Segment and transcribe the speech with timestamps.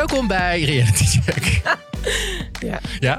[0.00, 1.60] Welkom bij Reality Check.
[2.60, 2.80] Ja.
[3.00, 3.18] Ja?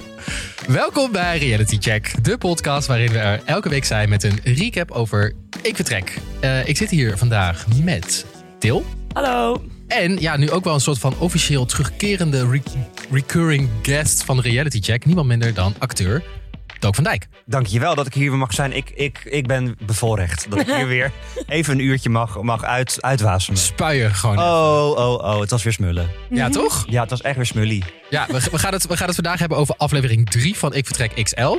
[0.68, 4.92] Welkom bij Reality Check, de podcast waarin we er elke week zijn met een recap
[4.92, 6.18] over Ik Vertrek.
[6.40, 8.26] Eh, ik zit hier vandaag met
[8.60, 8.86] Til.
[9.14, 9.64] Hallo.
[9.88, 12.62] En ja, nu ook wel een soort van officieel terugkerende re-
[13.12, 15.06] recurring guest van Reality Check.
[15.06, 16.24] Niemand minder dan acteur
[16.82, 17.28] Dook van Dijk.
[17.46, 18.76] Dankjewel dat ik hier weer mag zijn.
[18.76, 21.12] Ik, ik, ik ben bevoorrecht dat ik hier weer
[21.48, 23.60] even een uurtje mag, mag uit, uitwasemen.
[23.60, 24.38] Spuien gewoon.
[24.38, 26.10] Oh, oh, oh, het was weer smullen.
[26.30, 26.86] Ja, toch?
[26.90, 27.84] Ja, het was echt weer smullie.
[28.10, 30.86] Ja, we, we, gaan het, we gaan het vandaag hebben over aflevering 3 van Ik
[30.86, 31.58] Vertrek XL.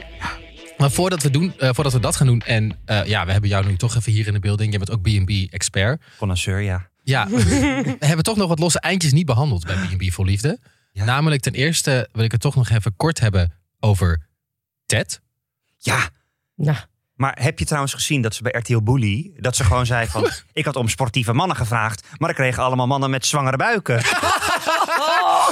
[0.78, 3.50] Maar voordat we, doen, eh, voordat we dat gaan doen, en eh, ja, we hebben
[3.50, 4.72] jou nu toch even hier in de building.
[4.72, 6.02] Je bent ook B&B-expert.
[6.18, 6.88] Connoisseur, ja.
[7.02, 10.58] Ja, we hebben toch nog wat losse eindjes niet behandeld bij B&B voor Liefde.
[10.92, 11.04] Ja.
[11.04, 14.30] Namelijk ten eerste wil ik het toch nog even kort hebben over
[14.98, 15.20] Ted.
[15.78, 16.08] Ja,
[16.56, 16.76] Nou,
[17.14, 19.32] maar heb je trouwens gezien dat ze bij RTL Bully...
[19.36, 20.30] dat ze gewoon zei van...
[20.52, 22.06] ik had om sportieve mannen gevraagd...
[22.18, 24.00] maar ik kreeg allemaal mannen met zwangere buiken.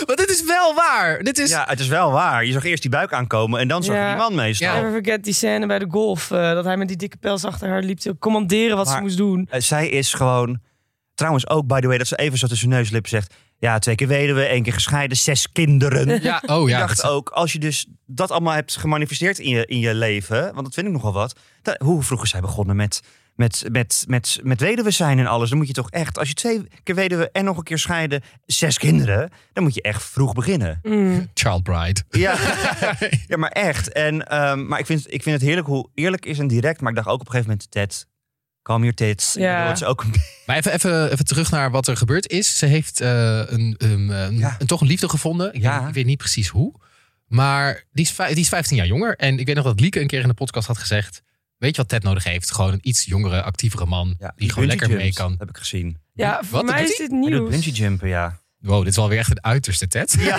[0.06, 1.22] Maar dit is wel waar.
[1.22, 1.50] Dit is...
[1.50, 2.44] Ja, het is wel waar.
[2.44, 3.60] Je zag eerst die buik aankomen...
[3.60, 4.08] en dan zag je Ja.
[4.08, 4.68] die man meestal.
[4.68, 4.74] Ja.
[4.80, 6.30] never forget die scène bij de golf.
[6.30, 9.02] eh, dat hij met die dikke pels achter haar liep te commanderen wat ze Maar-
[9.02, 9.46] moest doen.
[9.50, 10.60] Eh, zij is gewoon...
[11.14, 13.34] Trouwens ook, by the way, dat ze even zo tussen neus en lippen zegt...
[13.60, 16.22] ja, twee keer weduwe, één keer gescheiden, zes kinderen.
[16.22, 16.78] Ja, oh ik ja.
[16.78, 20.40] dacht dat- ook, als je dus dat allemaal hebt gemanifesteerd in je, in je leven...
[20.42, 21.34] want dat vind ik nogal wat...
[21.62, 23.00] dat- hoe vroeg is zij begonnen met,
[23.34, 25.48] met, met, met, met weduwe zijn en alles?
[25.48, 28.22] Dan moet je toch echt, als je twee keer weduwe en nog een keer scheiden...
[28.46, 30.78] zes kinderen, dan moet je echt vroeg beginnen.
[30.82, 31.28] Mm.
[31.34, 32.02] Child Bride.
[32.10, 32.36] Ja,
[33.28, 33.92] ja maar echt.
[33.92, 36.80] En, ehm, maar ik vind, ik vind het heerlijk hoe eerlijk is en direct.
[36.80, 38.06] Maar ik dacht ook op een gegeven moment, Ted,
[38.70, 39.34] calm your tits.
[39.34, 39.56] Ja.
[39.58, 40.14] bedoel, is ook een
[40.46, 42.58] Maar even, even, even terug naar wat er gebeurd is.
[42.58, 43.08] Ze heeft eh,
[43.46, 44.56] een, een- Ja.
[44.58, 45.54] een- toch een liefde gevonden.
[45.54, 45.78] Ik, Ja.
[45.78, 46.74] weet, ik weet niet precies hoe.
[47.26, 49.16] Maar die is, die is 15 jaar jonger.
[49.16, 51.22] En ik weet nog dat Lieke een keer in de podcast had gezegd...
[51.56, 52.52] Weet je wat Ted nodig heeft?
[52.52, 54.14] Gewoon een iets jongere, actievere man.
[54.18, 55.34] Ja, die gewoon lekker mee kan.
[55.38, 55.98] Heb ik gezien.
[56.14, 57.50] Ja, Wat, voor mij is dit Hij doet nieuws.
[57.50, 58.38] bungee jumpen, ja.
[58.58, 60.16] Wow, dit is wel weer echt het uiterste, Ted.
[60.18, 60.36] Ja,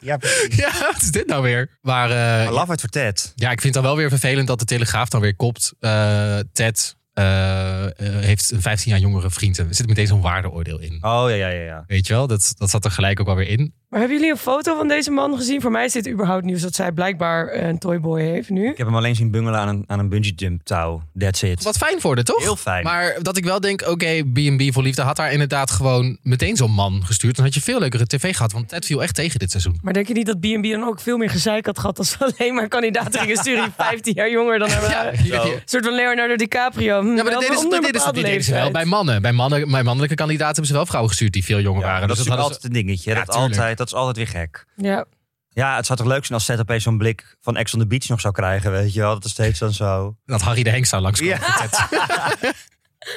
[0.56, 1.78] ja wat is dit nou weer?
[1.82, 3.32] Maar eh, I love it voor Ted.
[3.36, 5.72] ja, ik vind het dan wel weer vervelend dat de Telegraaf dan weer kopt.
[5.80, 9.58] eh, Ted eh, eh, heeft een 15 jaar jongere vriend.
[9.58, 10.92] Er zit meteen zo'n waardeoordeel in.
[11.00, 11.62] Oh ja, ja, ja.
[11.62, 11.84] ja.
[11.86, 12.26] Weet je wel?
[12.26, 13.72] Dat, dat zat er gelijk ook wel weer in.
[13.88, 15.60] Maar hebben jullie een foto van deze man gezien?
[15.60, 18.70] Voor mij is dit überhaupt nieuws dat zij blijkbaar een toyboy heeft nu.
[18.70, 21.02] Ik heb hem alleen zien bungelen aan een, aan een bungee jump touw.
[21.18, 21.62] That's it.
[21.62, 22.42] Wat fijn voor de, toch?
[22.42, 22.84] Heel fijn.
[22.84, 26.70] Maar dat ik wel denk, oké, B&B voor Liefde had daar inderdaad gewoon meteen zo'n
[26.70, 27.36] man gestuurd.
[27.36, 29.78] Dan had je veel leukere tv gehad, want Ted viel echt tegen dit seizoen.
[29.82, 31.98] Maar denk je niet dat B&B dan ook veel meer gezeik had gehad...
[31.98, 35.62] als ze alleen maar kandidaten gingen sturen die 15 jaar jonger dan heb je- Een
[35.64, 36.99] soort van Leonardo DiCaprio.
[37.06, 39.22] Ja, maar dat deden, ze, dat deden, ze, dat deden ze wel bij mannen.
[39.22, 39.70] Bij, mannen.
[39.70, 42.08] bij mannelijke kandidaten hebben ze wel vrouwen gestuurd die veel jonger Ja, waren.
[42.08, 43.10] dat is Dus hadden altijd een dingetje.
[43.10, 43.54] Ja, dat, tuurlijk.
[43.56, 44.66] altijd, dat is altijd weer gek.
[44.76, 45.04] Ja.
[45.52, 48.08] Ja, het zou toch leuk zijn als opeens zo'n blik van Ex on the Beach
[48.08, 49.14] nog zou krijgen, weet je wel.
[49.14, 50.16] Dat is steeds dan zo.
[50.24, 51.38] dat Harry de Henk zou langskomen.
[51.40, 52.36] Ja.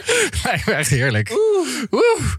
[0.43, 1.31] Lijkt me echt heerlijk.
[1.91, 2.33] Oeh.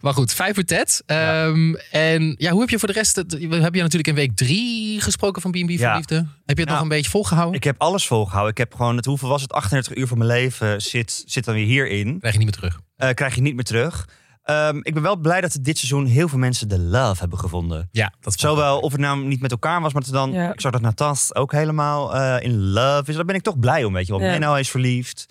[0.00, 1.02] Maar goed, vijf voor Ted.
[1.06, 3.16] Ehm, en ja, hoe heb je voor de rest...
[3.16, 5.96] hebben je natuurlijk in week drie gesproken van B&B voor Ja.
[5.96, 6.26] Liefde.
[6.46, 7.56] Heb je het nog een beetje volgehouden?
[7.56, 8.50] Ik heb alles volgehouden.
[8.50, 9.52] Ik heb gewoon, het, hoeveel was het?
[9.52, 12.18] 38 uur van mijn leven zit, zit dan weer hierin.
[12.18, 12.80] Krijg je niet meer terug.
[12.96, 14.06] Eh, krijg je niet meer terug.
[14.42, 17.88] Ehm, ik ben wel blij dat dit seizoen heel veel mensen de love hebben gevonden.
[17.92, 20.32] Ja, dat Zowel of het nou niet met elkaar was, maar dat dan.
[20.32, 20.52] Ja.
[20.52, 23.16] Ik zag dat Natas ook helemaal eh, in love is.
[23.16, 24.22] Daar ben ik toch blij om, weet je wel.
[24.22, 24.30] Ja.
[24.30, 25.26] Menno is verliefd.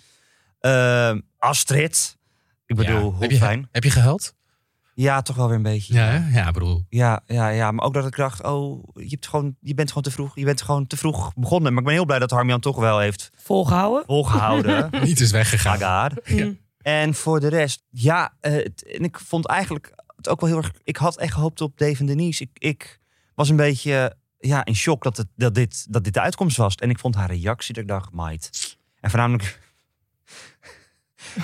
[0.60, 2.16] Ehm, Astrid.
[2.66, 3.00] Ik bedoel, Ja.
[3.02, 3.68] hoe heb, je, fijn.
[3.72, 4.34] heb je gehuild?
[4.94, 5.94] Ja, toch wel weer een beetje.
[5.94, 6.38] Ja, hè?
[6.38, 6.84] ja, ik bedoel.
[6.88, 10.02] Ja, ja, ja, maar ook dat ik dacht, oh, je, hebt gewoon, je bent gewoon
[10.02, 10.34] te vroeg.
[10.36, 11.70] Je bent gewoon te vroeg begonnen.
[11.72, 14.04] Maar ik ben heel blij dat Harmian toch wel heeft Volgehouden.
[14.06, 14.88] volgehouden.
[15.04, 15.78] Niet is weggegaan.
[16.24, 16.52] Ja.
[16.78, 20.58] En voor de rest, ja, eh, het- en ik vond eigenlijk het ook wel heel
[20.58, 20.72] erg.
[20.84, 22.42] Ik had echt gehoopt op Dave en Denise.
[22.42, 22.98] Ik, ik
[23.34, 26.74] was een beetje ja, in shock dat, het, dat, dit, dat dit de uitkomst was.
[26.74, 28.76] En ik vond haar reactie, dat ik dacht, might.
[29.00, 29.60] En voornamelijk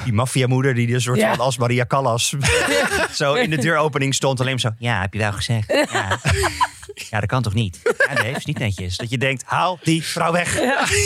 [0.04, 1.30] die maffiamoeder die een soort Ja.
[1.34, 2.34] van als Maria Callas
[3.12, 4.40] zo in de deuropening stond.
[4.40, 5.86] Alleen maar zo, ja, heb je wel gezegd.
[5.92, 6.18] Ja.
[7.10, 7.93] Ja, dat kan toch niet?
[8.08, 8.96] Ja, nee, is niet netjes.
[8.96, 10.58] Dat je denkt, haal die vrouw weg.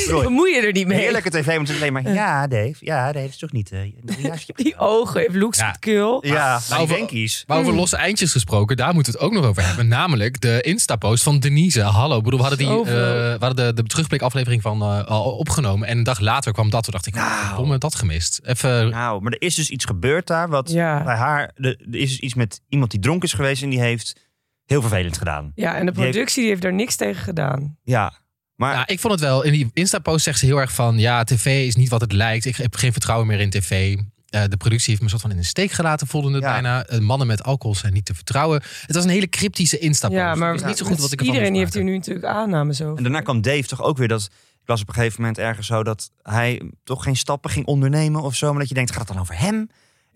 [0.09, 0.23] Roy.
[0.23, 0.99] Bemoei je er niet mee.
[0.99, 3.73] Heerlijke tv, maar het is alleen maar, ja Dave, ja Dave, dat is toch niet...
[3.73, 3.85] eh,
[4.23, 5.67] ja, Die ogen, heeft Loeks Ja.
[5.67, 6.27] het keel.
[6.27, 7.45] Ja, Nou, wenkies.
[7.47, 9.89] Maar over losse eindjes gesproken, daar moeten we het ook nog over hebben.
[9.89, 11.81] Namelijk de Insta-post van Denise.
[11.83, 15.25] Hallo, ik bedoel, we hadden, die, eh, we hadden de, de terugblikaflevering van eh, al
[15.37, 15.89] opgenomen.
[15.89, 16.83] En een dag later kwam dat.
[16.83, 17.29] Toen dacht ik, Nou.
[17.47, 18.41] waarom heb ik dat gemist?
[18.45, 20.49] Even, Nou, maar er is dus iets gebeurd daar.
[20.49, 21.03] Wat Ja.
[21.05, 21.51] bij haar.
[21.57, 24.27] Er, er is dus iets met iemand die dronken is geweest en die heeft
[24.69, 25.53] heel vervelend gedaan.
[25.55, 27.77] Ja, en de Die heeft- productie die heeft daar niks tegen gedaan.
[27.85, 28.13] Ja.
[28.55, 29.43] Maar ja, ik vond het wel.
[29.43, 32.45] In die Insta-post zegt ze heel erg van, ja, tv is niet wat het lijkt.
[32.45, 33.97] Ik heb geen vertrouwen meer in tv.
[34.29, 36.53] Eh, de productie heeft me soort van in de steek gelaten, voelde het Ja.
[36.53, 36.85] bijna.
[36.87, 38.63] Eh, mannen met alcohol zijn niet te vertrouwen.
[38.87, 40.19] Het was een hele cryptische Insta-post.
[40.21, 42.27] Ja, maar ik wist niet zo goed wat ik ervan iedereen heeft hier nu natuurlijk
[42.27, 42.97] aannames over.
[42.97, 44.23] en daarna kwam Dave toch ook weer dat.
[44.63, 48.23] Ik las op een gegeven moment ergens zo dat hij toch geen stappen ging ondernemen
[48.23, 48.51] of zo.
[48.51, 49.69] Maar dat je denkt, gaat het dan over hem?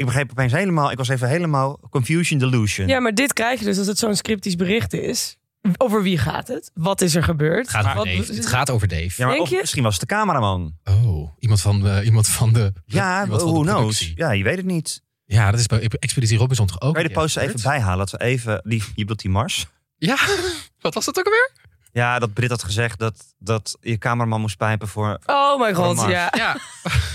[0.02, 2.88] Ik begreep opeens helemaal, ik was even helemaal confusion delusion.
[2.88, 5.36] Ja, maar dit krijg je dus als het zo'n scriptisch bericht is.
[5.76, 6.70] Over wie gaat het?
[6.74, 7.58] Wat is er gebeurd?
[7.66, 8.34] Het gaat, over Wat- Dave.
[8.34, 9.02] het gaat over Dave.
[9.16, 9.58] Ja, maar Denk of je?
[9.60, 10.78] misschien was het de cameraman.
[10.84, 13.78] Oh, iemand van de, iemand van de, Ja, iemand van who de knows?
[13.80, 14.12] productie.
[14.16, 15.02] Ja, je weet het niet.
[15.24, 16.94] Ja, dat is bij Expeditie Robinson toch ook.
[16.94, 17.98] Kan je de poster even bijhalen?
[17.98, 19.66] Dat we even, die, je bedoelt die Mars?
[19.98, 20.16] Ja,
[20.80, 21.50] wat was dat ook alweer?
[21.92, 25.18] Ja, dat Brit had gezegd dat, dat je cameraman moest pijpen voor...
[25.26, 26.10] Oh mijn god, Mars.
[26.12, 26.32] ja.
[26.36, 26.56] Ja,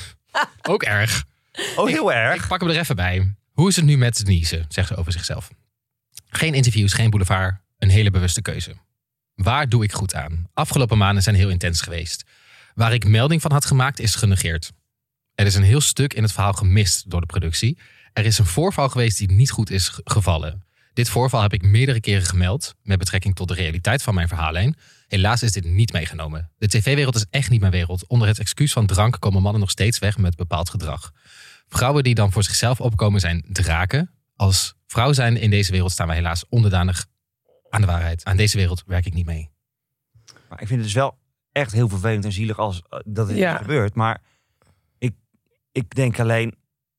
[0.73, 1.23] ook erg.
[1.75, 2.41] Oh, heel erg.
[2.41, 3.35] Ik pak hem er even bij.
[3.51, 5.49] Hoe is het nu met Denise, zegt ze over zichzelf.
[6.29, 7.55] Geen interviews, geen boulevard.
[7.77, 8.75] Een hele bewuste keuze.
[9.35, 10.49] Waar doe ik goed aan?
[10.53, 12.23] Afgelopen maanden zijn heel intens geweest.
[12.73, 14.71] Waar ik melding van had gemaakt is genegeerd.
[15.35, 17.77] Er is een heel stuk in het verhaal gemist door de productie.
[18.13, 20.65] Er is een voorval geweest die niet goed is ge- gevallen.
[20.93, 24.75] Dit voorval heb ik meerdere keren gemeld met betrekking tot de realiteit van mijn verhaallijn.
[25.07, 26.51] Helaas is dit niet meegenomen.
[26.57, 28.07] De tv-wereld is echt niet mijn wereld.
[28.07, 31.11] Onder het excuus van drank komen mannen nog steeds weg met bepaald gedrag.
[31.67, 34.11] Vrouwen die dan voor zichzelf opkomen zijn draken.
[34.35, 37.05] Als vrouw zijn in deze wereld staan wij helaas onderdanig
[37.69, 38.23] aan de waarheid.
[38.25, 39.49] Aan deze wereld werk ik niet mee.
[40.49, 41.17] Maar ik vind het dus wel
[41.51, 43.57] echt heel vervelend en zielig als eh, dat het Ja.
[43.57, 43.95] gebeurt.
[43.95, 44.21] Maar
[44.97, 45.15] ik,
[45.71, 46.55] ik denk alleen...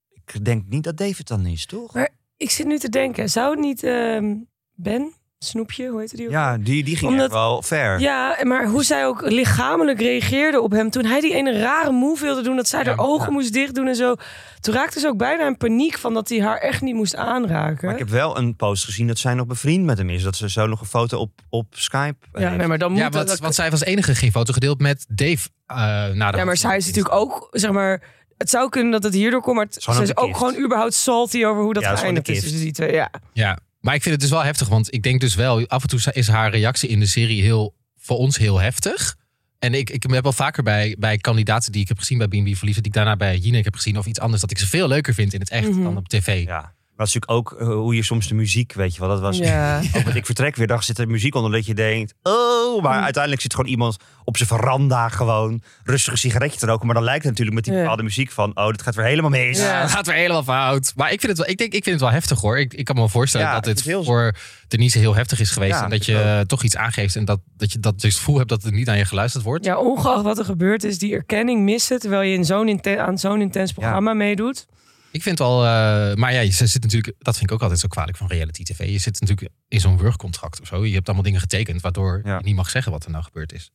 [0.08, 1.94] Ik denk niet dat David dan is, toch?
[1.94, 4.34] Maar Ik zit nu te denken, zou het niet ehm,
[4.74, 5.12] Ben,
[5.48, 6.32] Snoepje, hoe heette die ook?
[6.32, 8.00] Ja, die, die ging Omdat- echt wel ver.
[8.00, 12.24] Ja, maar hoe zij ook lichamelijk reageerde op hem toen hij die ene rare move
[12.24, 13.32] wilde doen, dat zij Ja, haar ogen ja.
[13.32, 14.14] moest dicht doen en zo.
[14.60, 17.84] Toen raakte ze ook bijna in paniek van dat hij haar echt niet moest aanraken.
[17.84, 20.22] Maar ik heb wel een post gezien dat zij nog bevriend met hem is.
[20.22, 22.56] Dat ze zo nog een foto op, op Skype Ja, heeft.
[22.56, 25.06] nee, maar dan moet Ja, want, dat- want zij was enige geen foto gedeeld met
[25.08, 25.76] Dave uh,
[26.14, 28.02] na de Ja, maar zij is natuurlijk ook, zeg maar,
[28.38, 31.44] het zou kunnen dat het hierdoor komt, maar het- ze is ook gewoon überhaupt salty
[31.44, 32.92] over hoe dat Ja, geëindigd is tussen die twee.
[32.92, 33.10] Ja.
[33.32, 35.88] Ja, maar ik vind het dus wel heftig, want ik denk dus wel, af en
[35.88, 39.16] toe is haar reactie in de serie heel, voor ons heel heftig.
[39.58, 42.56] En ik, ik heb wel vaker bij, bij kandidaten die ik heb gezien bij B&B
[42.56, 44.88] Verliefd, die ik daarna bij Jinek heb gezien of iets anders, dat ik ze veel
[44.88, 45.82] leuker vind in het echt Mhm.
[45.82, 46.44] dan op tv.
[46.44, 46.74] Ja.
[46.98, 49.08] Maar dat is natuurlijk ook eh, hoe je soms de muziek, weet je wel.
[49.08, 49.80] Dat was Ja.
[49.96, 52.14] ook met Ik Vertrek weer, dag zit er muziek onder dat je denkt...
[52.22, 53.02] Oh, maar Mm.
[53.04, 56.86] uiteindelijk zit gewoon iemand op zijn veranda gewoon rustig een sigaretje te roken.
[56.86, 57.80] Maar dan lijkt het natuurlijk met die Ja.
[57.80, 58.56] bepaalde muziek van...
[58.56, 59.58] Oh, dit gaat weer helemaal mis.
[59.58, 59.80] Ja.
[59.80, 60.92] Het gaat weer helemaal fout.
[60.96, 62.58] Maar ik vind het wel, ik denk, ik vind het wel heftig hoor.
[62.58, 64.34] Ik, ik kan me wel voorstellen Ja, dat dit heel- voor
[64.68, 65.72] Denise heel heftig is geweest.
[65.78, 66.48] Ja, en dat je ook.
[66.48, 68.88] toch iets aangeeft en dat, dat je dat dus het gevoel hebt dat er niet
[68.88, 69.64] aan je geluisterd wordt.
[69.64, 73.18] ja, ongeacht wat er gebeurt is, die erkenning missen terwijl je in zo'n inten- aan
[73.18, 74.66] zo'n intens programma meedoet.
[75.10, 77.88] Ik vind wel, eh, maar ja, je zit natuurlijk, dat vind ik ook altijd zo
[77.88, 78.90] kwalijk van reality tv.
[78.90, 80.86] Je zit natuurlijk in zo'n workcontract of zo.
[80.86, 82.36] Je hebt allemaal dingen getekend waardoor Ja.
[82.38, 83.70] je niet mag zeggen wat er nou gebeurd is.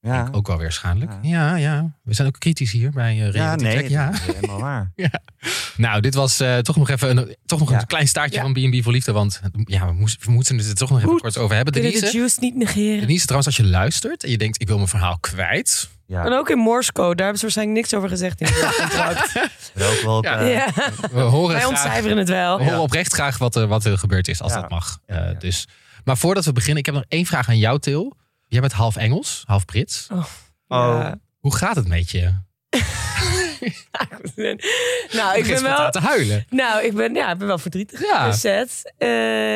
[0.00, 1.12] Ja, ook wel weer schadelijk.
[1.22, 1.28] Ja.
[1.48, 1.96] Ja, ja.
[2.02, 3.88] We zijn ook kritisch hier bij eh, ja reality nee, check.
[3.88, 4.10] Ja.
[4.10, 4.92] dat is helemaal waar.
[5.76, 7.80] Nou, dit was eh, toch nog even een, toch nog Ja.
[7.80, 8.42] een klein staartje Ja.
[8.42, 9.12] van B&B voor Liefde.
[9.12, 11.20] Want ja, we, moesten, we moeten het er toch nog even Goed.
[11.20, 11.72] kort over hebben.
[11.74, 13.00] Kunnen de Denise, juice niet negeren.
[13.00, 15.88] Denise, trouwens, als je luistert en je denkt, ik wil mijn verhaal kwijt.
[16.06, 18.76] Ja, En ook in Morse code, daar hebben ze waarschijnlijk niks over gezegd in het
[18.80, 19.32] contract.
[20.24, 20.40] Ja.
[20.40, 20.66] ja.
[21.12, 22.58] We horen Wij graag, ontcijferen het wel.
[22.58, 24.60] we horen oprecht graag wat er, wat er gebeurd is, als Ja.
[24.60, 24.98] dat mag.
[25.06, 25.22] Ja, ja.
[25.30, 25.68] Eh, dus.
[26.04, 28.16] Maar voordat we beginnen, ik heb nog één vraag aan jou, Til.
[28.48, 30.06] Jij bent half Engels, half Brits.
[30.12, 30.24] Oh.
[30.68, 31.18] Ja.
[31.38, 32.32] Hoe gaat het met je?
[35.16, 35.90] nou, ik ben wel...
[35.90, 36.46] te huilen.
[36.50, 38.00] Nou, ik ben, ja, ik ben wel verdrietig.
[38.00, 38.26] Ja.
[38.28, 38.92] Bezet.
[38.98, 39.08] Eh,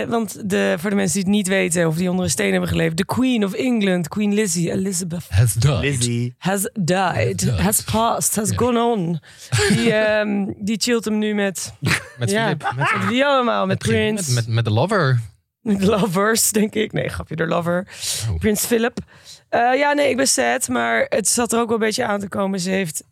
[0.08, 2.68] want de, voor de mensen die het niet weten of die onder een steen hebben
[2.68, 2.96] geleefd.
[2.96, 5.80] De Queen of England, Queen Lizzie, Elizabeth, Het died.
[5.80, 6.34] Lizzie.
[6.38, 9.20] has died, has passed, has gone on.
[9.68, 11.72] Die, ehm, die chillt hem nu met,
[12.18, 12.42] Met Ja.
[12.44, 12.72] Philip.
[12.76, 13.66] Met, met wie allemaal?
[13.66, 15.20] Met met, Prins, met, met de lover.
[15.92, 16.92] lovers, denk ik.
[16.92, 17.88] Nee, grapje, de lover.
[18.30, 18.38] Oh.
[18.38, 18.98] Prins Philip.
[19.48, 22.20] Eh, ja, nee, ik ben sad, maar het zat er ook wel een beetje aan
[22.20, 22.60] te komen.
[22.60, 23.04] Ze heeft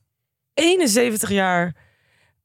[0.54, 1.74] 71 jaar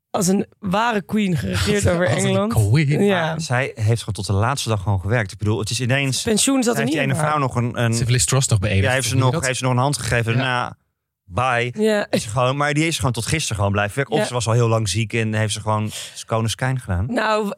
[0.09, 2.53] als een ware queen geregeerd over Engeland.
[2.53, 3.03] queen.
[3.03, 5.31] Ja, Zij heeft gewoon tot de laatste dag gewoon gewerkt.
[5.31, 6.21] Ik bedoel, het is ineens...
[6.21, 7.15] pensioen zat er heeft niet die in.
[7.15, 7.81] ene vrouw nog een...
[7.81, 8.83] een Ze heeft Liz Truss nog beëdigd.
[8.83, 10.31] ja, heeft ze, nog, heeft ze nog een hand gegeven.
[10.31, 10.38] Ja.
[10.38, 10.77] Daarna,
[11.25, 11.74] bye.
[11.77, 14.13] Ja, Is gewoon, maar die is gewoon tot gisteren gewoon blijven werken.
[14.13, 14.25] Of Ja.
[14.27, 15.91] ze was al heel lang ziek en heeft ze gewoon
[16.25, 17.05] Koningskijn gedaan.
[17.13, 17.51] nou,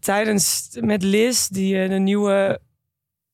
[0.00, 2.60] tijdens met Liz, die eh, de nieuwe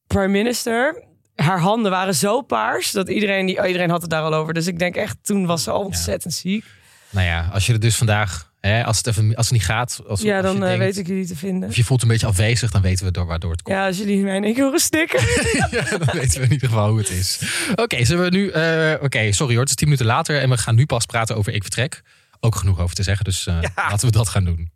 [0.07, 1.04] prime minister,
[1.35, 4.54] haar handen waren zo paars dat iedereen die oh, iedereen had het daar al over.
[4.54, 6.64] Dus ik denk echt, toen was ze al ontzettend ziek.
[7.11, 10.00] Nou ja, als je er dus vandaag, hè, als, het even, als het niet gaat,
[10.09, 11.68] als, Ja, als dan eh, denkt, weet ik jullie te vinden.
[11.68, 13.76] Of je voelt een beetje afwezig, dan weten we door waardoor het komt.
[13.76, 15.21] Ja, als jullie mij in één keer horen stikken.
[15.71, 17.40] Ja, dan weten we in ieder geval hoe het is.
[17.75, 18.49] Oké, zullen we nu.
[18.50, 21.37] eh, Oké, sorry hoor, het is tien minuten later en we gaan nu pas praten
[21.37, 22.02] over Ik Vertrek.
[22.40, 24.71] Ook genoeg over te zeggen, dus eh, laten we dat gaan doen.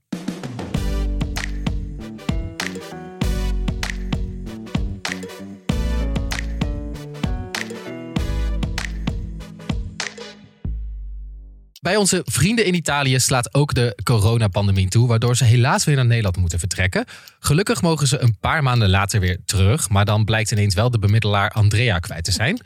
[11.89, 16.07] Bij onze vrienden in Italië slaat ook de coronapandemie toe, waardoor ze helaas weer naar
[16.07, 17.05] Nederland moeten vertrekken.
[17.39, 20.99] Gelukkig mogen ze een paar maanden later weer terug, maar dan blijkt ineens wel de
[20.99, 22.61] bemiddelaar Andrea kwijt te zijn.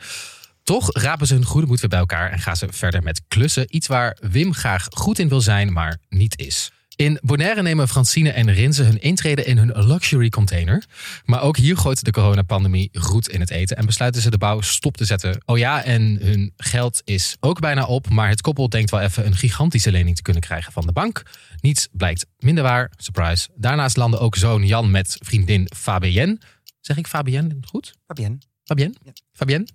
[0.63, 3.75] Toch rapen ze hun goede moed weer bij elkaar en gaan ze verder met klussen.
[3.75, 6.71] Iets waar Wim graag goed in wil zijn, maar niet is.
[6.95, 10.83] In Bonaire nemen Francine en Rinze hun intrede in hun luxury container.
[11.25, 14.61] Maar ook hier gooit de coronapandemie roet in het eten en besluiten ze de bouw
[14.61, 15.41] stop te zetten.
[15.45, 19.25] Oh ja, en hun geld is ook bijna op, maar het koppel denkt wel even
[19.25, 21.23] een gigantische lening te kunnen krijgen van de bank.
[21.61, 23.49] Niets blijkt minder waar, surprise.
[23.55, 26.39] Daarnaast landen ook zoon Jan met vriendin Fabienne.
[26.81, 27.93] Zeg ik Fabienne goed?
[28.07, 28.37] Fabienne.
[28.63, 28.95] Fabienne?
[29.03, 29.11] Ja.
[29.33, 29.67] Fabienne?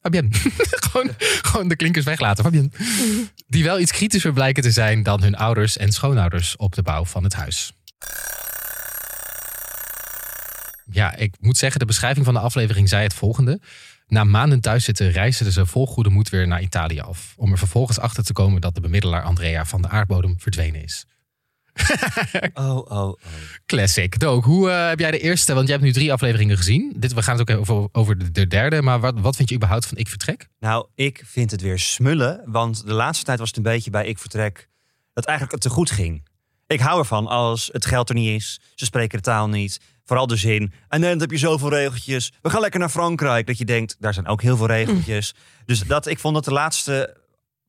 [0.00, 0.28] Fabienne.
[1.42, 2.44] gewoon, de klinkers weglaten.
[2.44, 2.70] Fabienne.
[3.46, 7.04] Die wel iets kritischer blijken te zijn dan hun ouders en schoonouders op de bouw
[7.04, 7.72] van het huis.
[10.90, 13.60] Ja, ik moet zeggen, de beschrijving van de aflevering zei het volgende.
[14.06, 17.34] Na maanden thuiszitten reisden ze vol goede moed weer naar Italië af.
[17.36, 21.06] Om er vervolgens achter te komen dat de bemiddelaar Andrea van de aardbodem verdwenen is.
[22.54, 23.14] Oh, oh, oh.
[23.66, 24.18] Classic.
[24.18, 26.92] Dook, hoe eh, heb jij de eerste, want jij hebt nu drie afleveringen gezien.
[26.96, 28.82] Dit, we gaan het ook over, over de, de derde.
[28.82, 30.48] Maar wat, wat vind je überhaupt van Ik Vertrek?
[30.58, 32.42] Nou, ik vind het weer smullen.
[32.46, 34.68] Want de laatste tijd was het een beetje bij Ik Vertrek
[35.12, 36.28] dat eigenlijk het te goed ging.
[36.66, 38.60] Ik hou ervan als het geld er niet is.
[38.74, 39.80] Ze spreken de taal niet.
[40.04, 40.72] Vooral de zin.
[40.88, 42.32] En dan heb je zoveel regeltjes.
[42.42, 43.46] We gaan lekker naar Frankrijk.
[43.46, 45.34] Dat je denkt, daar zijn ook heel veel regeltjes.
[45.66, 47.16] Dus dat, ik vond dat de laatste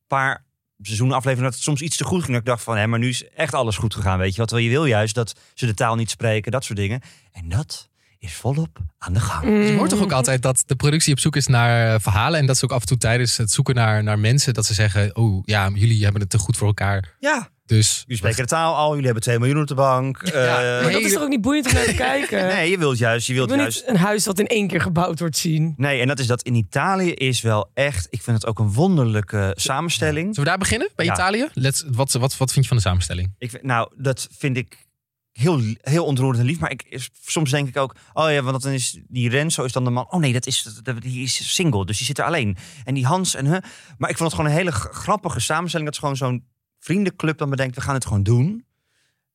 [0.08, 0.46] paar
[0.82, 1.52] seizoenen afleveringen...
[1.52, 2.32] dat het soms iets te goed ging.
[2.32, 4.18] Dat ik dacht van, hé, maar nu is echt alles goed gegaan.
[4.18, 4.48] Weet je wat?
[4.48, 6.52] Terwijl je wil juist dat ze de taal niet spreken.
[6.52, 7.02] Dat soort dingen.
[7.32, 7.90] En dat
[8.20, 9.68] is volop aan de gang.
[9.68, 12.40] Je hoort toch ook altijd dat de productie op zoek is naar eh, verhalen.
[12.40, 14.54] En dat ze ook af en toe tijdens het zoeken naar, naar mensen...
[14.54, 17.16] dat ze zeggen, oh ja, jullie hebben het te goed voor elkaar.
[17.20, 18.90] Ja, Dus jullie spreken de taal al.
[18.90, 20.22] Jullie hebben 2 miljoen op de bank.
[20.22, 22.48] Eh, Maar dat is toch ook niet boeiend om naar te kijken?
[22.48, 23.28] nee, je wilt juist...
[23.28, 25.74] Je wilt wil juist niet een huis dat in één keer gebouwd wordt zien.
[25.78, 28.08] Nee, en dat is dat in Italië is wel echt.
[28.10, 30.26] Ik vind het ook een wonderlijke samenstelling.
[30.26, 31.14] zullen we daar beginnen, bij Ja.
[31.14, 31.48] Italië?
[31.54, 33.34] Let's, wat, wat, wat vind je van de samenstelling?
[33.38, 34.86] Ik, vind- nou, dat vind ik
[35.32, 36.60] heel, heel ontroerend en lief.
[36.60, 39.84] Maar ik, soms denk ik ook, oh ja, want dan is die Renzo is dan
[39.84, 40.12] de man.
[40.12, 42.58] Oh nee, dat is, dat- die is single, dus die zit er alleen.
[42.84, 43.58] En die Hans en huh.
[43.98, 45.86] Maar ik vond het gewoon een hele grappige samenstelling.
[45.90, 46.54] Dat is gewoon zo'n
[46.86, 48.66] vriendenclub dan bedenkt, we gaan het gewoon doen.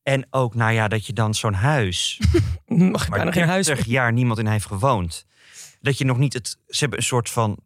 [0.03, 2.21] En ook, nou ja, dat je dan zo'n huis
[2.67, 5.27] Mag ik bijna geen huis 30 jaar niemand in heeft gewoond.
[5.81, 6.59] Dat je nog niet het.
[6.69, 7.59] Ze hebben een soort van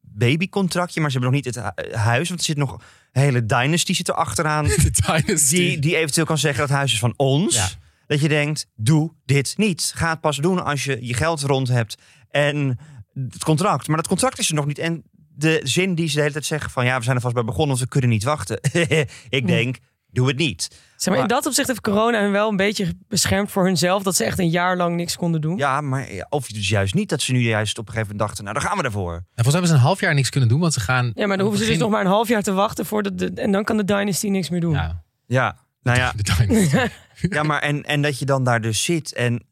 [0.00, 2.28] babycontractje, maar ze hebben nog niet het hu- huis.
[2.28, 2.72] Want er zit nog
[3.12, 4.64] een hele dynasty zit er achteraan.
[5.48, 7.54] Die, die eventueel kan zeggen dat het huis is van ons.
[7.54, 7.68] Ja.
[8.06, 9.92] Dat je denkt, doe dit niet.
[9.94, 11.98] Ga het pas doen als je je geld rond hebt.
[12.30, 12.78] En
[13.14, 13.86] het contract.
[13.86, 14.78] Maar dat contract is er nog niet.
[14.78, 16.84] En de zin die ze de hele tijd zeggen van...
[16.84, 18.60] ja, we zijn er vast bij begonnen, want we kunnen niet wachten.
[19.28, 20.68] Ik denk, doe het niet.
[20.96, 24.02] Zeg maar, in dat opzicht heeft corona hen wel een beetje beschermd voor hunzelf.
[24.02, 25.56] Dat ze echt een jaar lang niks konden doen.
[25.56, 27.08] Ja, maar of dus juist niet.
[27.08, 28.44] Dat ze nu juist op een gegeven moment dachten...
[28.44, 29.14] nou, dan gaan we ervoor.
[29.14, 31.12] En volgens mij hebben ze een half jaar niks kunnen doen, want ze gaan...
[31.14, 32.86] Ja, maar dan hoeven ze dus nog maar een half jaar te wachten.
[32.86, 34.72] Voordat de, en dan kan de Dynasty niks meer doen.
[34.72, 36.12] Ja, Ja, nou ja,
[37.36, 39.42] ja maar en, en dat je dan daar dus zit en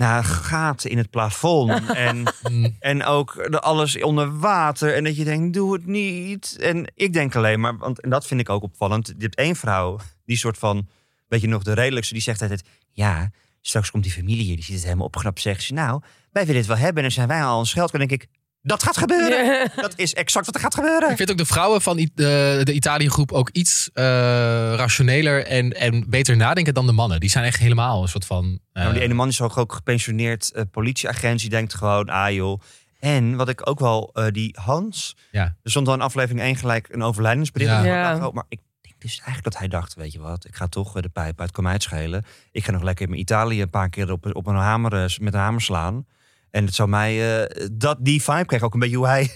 [0.00, 1.88] nou, gaten in het plafond.
[1.94, 2.32] En,
[2.78, 4.94] en ook alles onder water.
[4.94, 6.56] En dat je denkt, doe het niet.
[6.60, 9.56] En ik denk alleen maar, want en dat vind ik ook opvallend, je hebt één
[9.56, 10.88] vrouw, die soort van,
[11.28, 13.30] weet je nog, de redelijkste, die zegt altijd, ja,
[13.60, 16.02] straks komt die familie hier, die ziet het helemaal opgeknapt, zegt ze, nou,
[16.32, 18.28] wij willen het wel hebben en zijn wij al ons geld, dan denk ik,
[18.62, 19.70] dat gaat gebeuren.
[19.76, 21.10] Dat is exact wat er gaat gebeuren.
[21.10, 24.04] Ik vind ook de vrouwen van I- de, de Italië-groep ook iets eh,
[24.74, 27.20] rationeler en, en beter nadenken dan de mannen.
[27.20, 28.58] Die zijn echt helemaal een soort van...
[28.72, 31.40] eh, maar die ene man is ook, ook gepensioneerd eh, politieagent.
[31.40, 32.60] Die denkt gewoon, ah joh.
[32.98, 35.16] En wat ik ook wel, eh, die Hans.
[35.30, 35.42] Ja.
[35.62, 37.70] Er stond al in aflevering 1 gelijk een overlijdensbericht.
[37.70, 37.78] Ja.
[37.80, 38.12] Ik Ja.
[38.14, 40.44] dacht, oh, maar ik denk dus eigenlijk dat hij dacht, weet je wat.
[40.46, 42.24] Ik ga toch de pijp uit, kan mij het schelen.
[42.52, 45.34] Ik ga nog lekker in mijn Italië een paar keer op, op een hamer, met
[45.34, 46.06] een hamer slaan.
[46.50, 49.30] En het zou mij, eh, dat, die vibe kreeg ook een beetje hoe hij...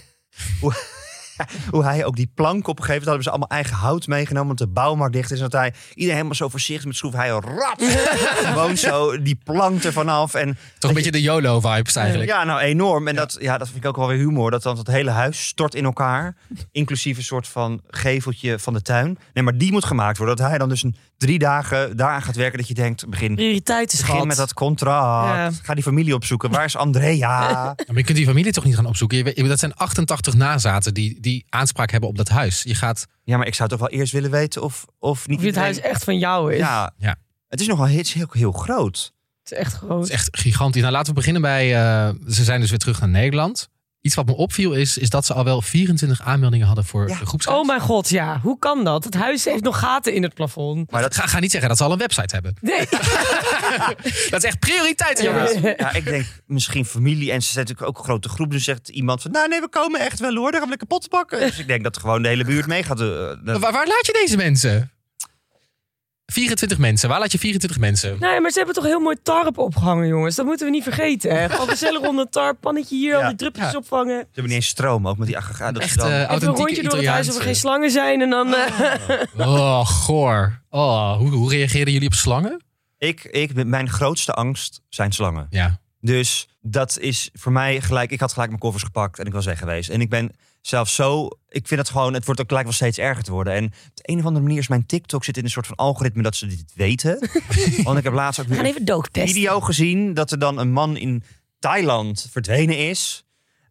[1.71, 4.47] hoe hij ook die plank op een gegeven moment hadden ze allemaal eigen hout meegenomen,
[4.47, 5.37] want de bouwmarkt dicht is.
[5.37, 7.83] En dat hij iedereen helemaal zo voorzichtig met schroef, hij rat,
[8.45, 10.33] gewoon zo die plank er vanaf.
[10.33, 12.29] En toch een beetje de YOLO-vibes eigenlijk.
[12.29, 13.07] ja, nou enorm.
[13.07, 14.51] En Dat, ja, dat vind ik ook wel weer humor.
[14.51, 16.35] Dat dan het hele huis stort in elkaar.
[16.71, 19.17] Inclusief een soort van geveltje van de tuin.
[19.33, 20.35] Nee, maar die moet gemaakt worden.
[20.35, 22.57] Dat hij dan dus een drie dagen daaraan gaat werken.
[22.57, 24.27] Dat je denkt, begin, Prioriteiten, begin schat.
[24.27, 24.93] met dat contract.
[25.35, 25.51] Ja.
[25.63, 26.51] Ga die familie opzoeken.
[26.51, 27.13] Waar is Andrea?
[27.25, 29.47] Ja, Maar je kunt die familie toch niet gaan opzoeken?
[29.47, 32.63] Dat zijn 88 nazaten die, die aanspraak hebben op dat huis.
[32.63, 33.05] Je gaat...
[33.23, 35.79] ja, maar ik zou toch wel eerst willen weten of, of niet Of het huis
[35.79, 36.59] echt van jou is.
[36.59, 37.15] Ja, Ja.
[37.47, 39.13] het is nogal het is heel, heel groot.
[39.43, 40.03] Het is echt Het groot.
[40.03, 40.81] is echt gigantisch.
[40.81, 41.75] Nou, laten we beginnen bij...
[41.75, 43.69] eh, ze zijn dus weer terug naar Nederland.
[44.05, 47.19] Iets wat me opviel is, is dat ze al wel 24 aanmeldingen hadden voor Ja.
[47.45, 48.39] Oh mijn god, ja.
[48.41, 49.03] Hoe kan dat?
[49.03, 50.91] Het huis heeft nog gaten in het plafond.
[50.91, 52.55] Maar dat, Ga, ga niet zeggen dat ze al een website hebben.
[52.61, 52.87] Nee.
[54.29, 55.31] Dat is echt prioriteit, Ja.
[55.33, 55.75] jongens.
[55.77, 57.31] ja, ik denk misschien familie.
[57.31, 58.51] En ze zijn natuurlijk ook een grote groep.
[58.51, 60.43] Dus zegt iemand van, nou nee, we komen echt wel hoor.
[60.43, 61.39] Dan gaan we lekker pot bakken.
[61.39, 62.99] Dus ik denk dat gewoon de hele buurt mee gaat.
[63.01, 63.07] eh,
[63.43, 64.91] Waar, waar laat je deze mensen?
[66.25, 67.09] 24 mensen.
[67.09, 68.17] Waar laat je 24 mensen?
[68.19, 70.35] Nee, maar ze hebben toch heel mooi tarp opgehangen, jongens.
[70.35, 71.35] Dat moeten we niet vergeten.
[71.35, 71.49] Hè?
[71.49, 73.21] Gewoon gezellig onder tarp, pannetje hier, Ja.
[73.21, 73.77] al die drupjes Ja.
[73.77, 74.19] opvangen.
[74.19, 76.97] Ze hebben niet eens stroom, ook met die ze Echt eh, Even een rondje door
[76.97, 78.21] het huis of er geen slangen zijn.
[78.21, 78.53] En dan...
[78.53, 80.61] eh, Oh, goor.
[80.69, 82.63] Oh, hoe, hoe reageerden jullie op slangen?
[82.97, 85.47] ik, ik, mijn grootste angst zijn slangen.
[85.49, 85.79] Ja.
[86.01, 88.11] Dus dat is voor mij gelijk.
[88.11, 89.89] Ik had gelijk mijn koffers gepakt en ik was weg geweest.
[89.89, 90.31] En ik ben
[90.67, 91.29] zelf zo.
[91.49, 92.13] Ik vind het gewoon.
[92.13, 93.53] Het wordt ook gelijk wel steeds erger te worden.
[93.53, 95.75] En op de een of andere manier is mijn TikTok zit in een soort van
[95.75, 97.29] algoritme dat ze dit weten.
[97.83, 101.23] Want ik heb laatst ook weer een video gezien dat er dan een man in
[101.59, 103.24] Thailand verdwenen is.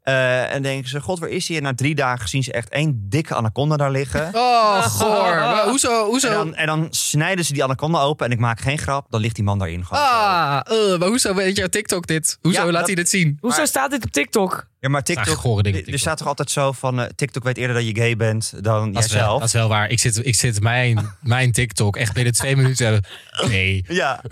[0.04, 1.56] Eh, en denken ze, god, waar is hij?
[1.56, 4.30] En na drie dagen zien ze echt één dikke anaconda daar liggen.
[4.44, 5.34] Oh, goor.
[5.54, 6.04] Maar hoezo?
[6.06, 6.28] hoezo?
[6.28, 9.20] En dan, en dan snijden ze die anaconda open en ik maak geen grap, dan
[9.20, 10.02] ligt die man daarin gewoon.
[10.02, 10.08] zo.
[10.08, 10.60] Ah,
[10.92, 12.38] eh, maar hoezo weet jouw TikTok dit?
[12.40, 13.38] Hoezo Ja, laat dat- hij dit zien?
[13.40, 14.66] Hoezo Maar- staat dit op TikTok?
[14.80, 17.94] Ja, maar TikTok, er staat toch altijd zo van, eh, TikTok weet eerder dat je
[17.96, 19.38] gay bent dan Dat is, wel, jijzelf.
[19.38, 19.88] dat is wel waar.
[19.90, 23.04] Ik zit, ik zit mijn, mijn TikTok echt binnen twee minuten.
[23.48, 23.84] Nee.
[23.88, 24.22] Ja.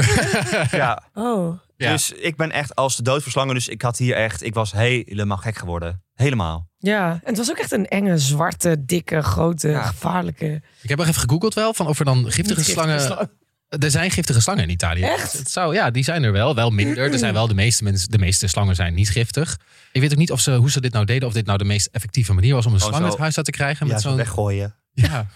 [0.70, 1.02] ja.
[1.14, 1.58] Oh.
[1.82, 1.90] Ja.
[1.92, 3.54] Dus ik ben echt als de dood verslangen.
[3.54, 6.02] Dus ik had hier echt, ik was helemaal gek geworden.
[6.14, 6.68] Helemaal.
[6.78, 9.82] Ja, en het was ook echt een enge, zwarte, dikke, grote, Ja.
[9.82, 10.62] gevaarlijke...
[10.82, 13.00] Ik heb nog even gegoogeld wel van of er dan giftige slangen...
[13.00, 13.28] slang.
[13.68, 15.02] Er zijn giftige slangen in Italië.
[15.02, 15.32] Echt?
[15.32, 16.54] Het zou, ja, die zijn er wel.
[16.54, 17.12] Wel minder.
[17.12, 19.58] Er zijn wel de meeste, mensen, de meeste slangen zijn niet giftig.
[19.92, 21.28] Ik weet ook niet of ze, hoe ze dit nou deden.
[21.28, 23.36] Of dit nou de meest effectieve manier was om een Gewoon slang zo- uit huis
[23.36, 23.86] uit te krijgen.
[23.86, 24.74] Ja, Met zo zo'n, weggooien.
[24.92, 25.26] ja.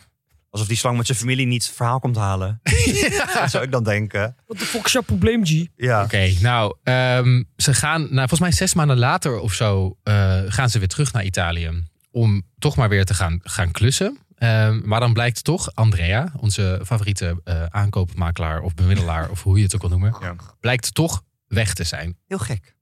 [0.57, 2.61] Alsof die slang met zijn familie niet het verhaal komt halen.
[3.41, 4.37] Dat zou ik dan denken.
[4.47, 5.65] Wat de fuck is jouw probleem, G?
[5.77, 6.03] Ja.
[6.03, 10.71] Oké, nou, ehm, ze gaan, nou, volgens mij zes maanden later of zo, eh, gaan
[10.71, 11.83] ze weer terug naar Italië.
[12.11, 14.19] Om toch maar weer te gaan, gaan klussen.
[14.37, 19.63] Ehm, maar dan blijkt toch Andrea, onze favoriete eh, aankoopmakelaar of bemiddelaar, of hoe je
[19.63, 20.35] het ook wil noemen, Ja.
[20.61, 22.17] blijkt toch weg te zijn.
[22.27, 22.75] Heel gek.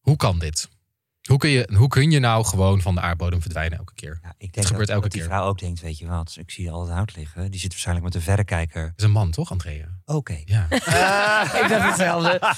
[0.00, 0.68] Hoe kan dit?
[1.28, 4.18] Hoe kun, je, hoe kun je nou gewoon van de aardbodem verdwijnen elke keer?
[4.22, 5.30] Ja, ik denk gebeurt dat, elke dat die keer.
[5.30, 7.50] vrouw ook denkt, weet je wat, ik zie al het hout liggen.
[7.50, 8.82] Die zit waarschijnlijk met een verrekijker.
[8.82, 9.84] Dat is een man, toch, Andrea?
[10.04, 10.36] Oké.
[10.44, 10.66] Ja.
[11.62, 12.40] Ik dacht hetzelfde.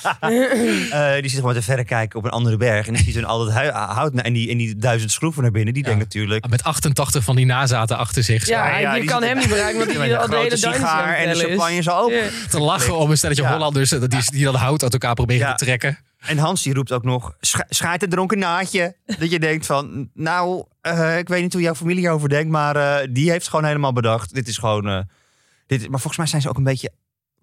[0.93, 2.87] Eh, die zit gewoon met een verrekijker op een andere berg.
[2.87, 5.51] En die ziet hun al dat hu- hout en die, en die duizend schroeven naar
[5.51, 5.75] binnen.
[5.75, 5.89] Die Ja.
[5.89, 6.49] denkt natuurlijk...
[6.49, 8.47] Met 88 van die nazaten achter zich.
[8.47, 11.15] Ja, Ja, ja, je die kan hem niet bereiken, want een al de hele sigaar
[11.15, 11.43] en de is.
[11.43, 12.17] champagne zo open.
[12.17, 12.29] Ja.
[12.51, 13.53] te lachen om een stelletje Ja.
[13.53, 15.55] Hollanders die, die dan hout uit elkaar proberen Ja.
[15.55, 15.99] te trekken.
[16.27, 18.97] En Hans die roept ook nog, "Scha- schaait een dronken naadje.
[19.19, 22.77] Dat je denkt van, nou, eh, ik weet niet hoe jouw familie hierover denkt, maar
[22.77, 24.35] eh, die heeft gewoon helemaal bedacht.
[24.35, 25.01] Dit is gewoon, eh,
[25.67, 26.93] dit, maar volgens mij zijn ze ook een beetje,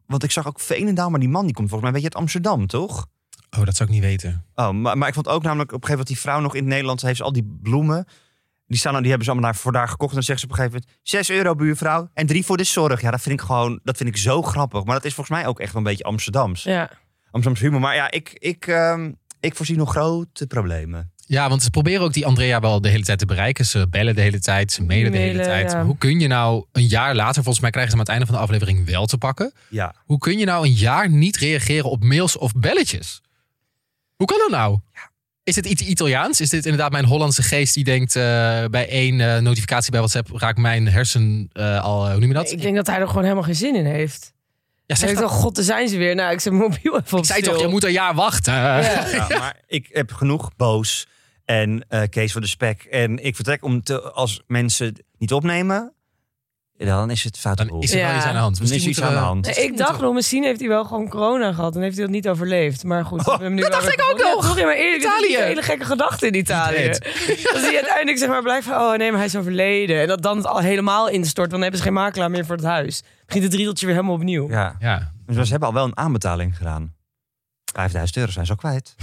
[0.06, 2.28] want ik zag ook Veenendaal, maar die man die komt volgens mij een beetje uit
[2.28, 3.06] Amsterdam, toch?
[3.58, 4.46] Oh, dat zou ik niet weten.
[4.56, 6.68] Oh, maar, maar ik vond ook namelijk op een gegeven moment die vrouw nog in
[6.68, 8.06] Nederland heeft ze al die bloemen.
[8.68, 10.10] Die, staan, die hebben ze allemaal daar, voor daar gekocht.
[10.10, 12.64] En dan zegt ze op een gegeven moment: 6 euro buurvrouw en drie voor de
[12.64, 13.02] zorg.
[13.02, 14.84] Ja, dat vind ik gewoon, dat vind ik zo grappig.
[14.84, 16.64] Maar dat is volgens mij ook echt wel een beetje Amsterdams.
[16.64, 16.90] Ja.
[17.32, 17.80] Amsterdams humor.
[17.80, 21.12] Maar ja, ik, ik, ehm, ik voorzie nog grote problemen.
[21.26, 23.66] Ja, want ze proberen ook die Andrea wel de hele tijd te bereiken.
[23.66, 25.72] Ze bellen de hele tijd, ze mailen de hele tijd.
[25.72, 25.84] ja.
[25.86, 28.26] Hoe kun je nou een jaar later, volgens mij krijgen ze hem aan het einde
[28.26, 29.54] van de aflevering wel te pakken.
[29.70, 29.96] Ja.
[30.06, 33.22] Hoe kun je nou een jaar niet reageren op mails of belletjes?
[34.16, 34.80] Hoe kan dat nou?
[35.44, 36.42] Is dit iets Italiaans?
[36.42, 38.24] Is dit inderdaad mijn Hollandse geest die denkt eh,
[38.66, 42.52] bij één eh, notificatie bij WhatsApp raakt mijn hersen eh, al, hoe noem je dat?
[42.52, 44.34] Ik denk dat hij er gewoon helemaal geen zin in heeft.
[44.90, 46.16] Ja, zeg wel, god, daar zijn ze weer.
[46.16, 47.54] Nou, ik zet mijn mobiel even op Ik zei stil.
[47.54, 48.54] toch, je moet een jaar wachten.
[48.54, 49.08] Ja.
[49.08, 51.08] Ja, maar ik heb genoeg boos
[51.46, 52.84] en eh, Kees van de Spek.
[52.84, 55.94] En ik vertrek om te, als mensen niet opnemen,
[56.86, 57.58] dan is het fout.
[57.58, 58.16] Dan is er wel Ja.
[58.16, 58.56] iets aan de hand.
[58.58, 59.46] Dan is Misschien iets aan de we- hand.
[59.46, 62.14] Nee, ik dacht nog, misschien heeft hij wel gewoon corona gehad en heeft hij dat
[62.14, 62.84] niet overleefd.
[62.84, 64.36] Maar goed, we hebben hem nu dat wel dacht weer ik ook gevonden.
[64.36, 64.44] nog.
[64.44, 65.38] Ja, toch, ja, maar eerlijk, het is Italië.
[65.42, 66.88] een hele gekke gedachte in Italië.
[66.88, 70.02] Niet Dat hij uiteindelijk zeg maar blijft van, oh nee, maar hij is overleden.
[70.02, 72.56] En dat dan het al helemaal instort, want dan hebben ze geen makelaar meer voor
[72.56, 73.04] het huis.
[73.26, 74.50] Begint het riedeltje weer helemaal opnieuw.
[74.50, 74.76] Ja.
[74.80, 76.94] Ja, Dus ze hebben al wel een aanbetaling gedaan.
[77.74, 78.96] 5000 euro zijn ze al kwijt.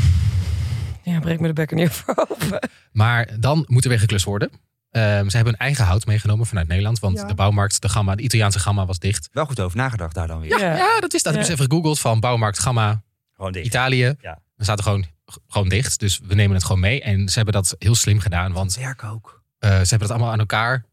[1.02, 2.68] Ja, breek me de bekken niet voor open.
[2.92, 4.50] Maar dan moet er weer geklust worden.
[4.96, 6.98] Ehm, ze hebben hun eigen hout meegenomen vanuit Nederland.
[6.98, 7.24] Want Ja.
[7.24, 9.28] de bouwmarkt, de Gamma, de Italiaanse Gamma was dicht.
[9.32, 10.58] Wel goed over nagedacht daar dan weer.
[10.58, 10.76] Ja.
[10.76, 11.32] Ja, dat is dat.
[11.32, 13.02] Ik heb eens even gegoogeld van bouwmarkt Gamma
[13.36, 13.66] Gewoon dicht.
[13.66, 14.14] Italië.
[14.20, 14.38] Ja.
[14.54, 15.06] We zaten gewoon,
[15.48, 15.98] gewoon dicht.
[16.00, 17.02] Dus we nemen het gewoon mee.
[17.02, 18.52] En ze hebben dat heel slim gedaan.
[18.52, 19.42] Want Werk ook.
[19.58, 20.84] eh, ze hebben dat allemaal aan elkaar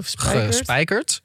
[0.00, 0.54] Spijkerd.
[0.56, 1.22] gespijkerd.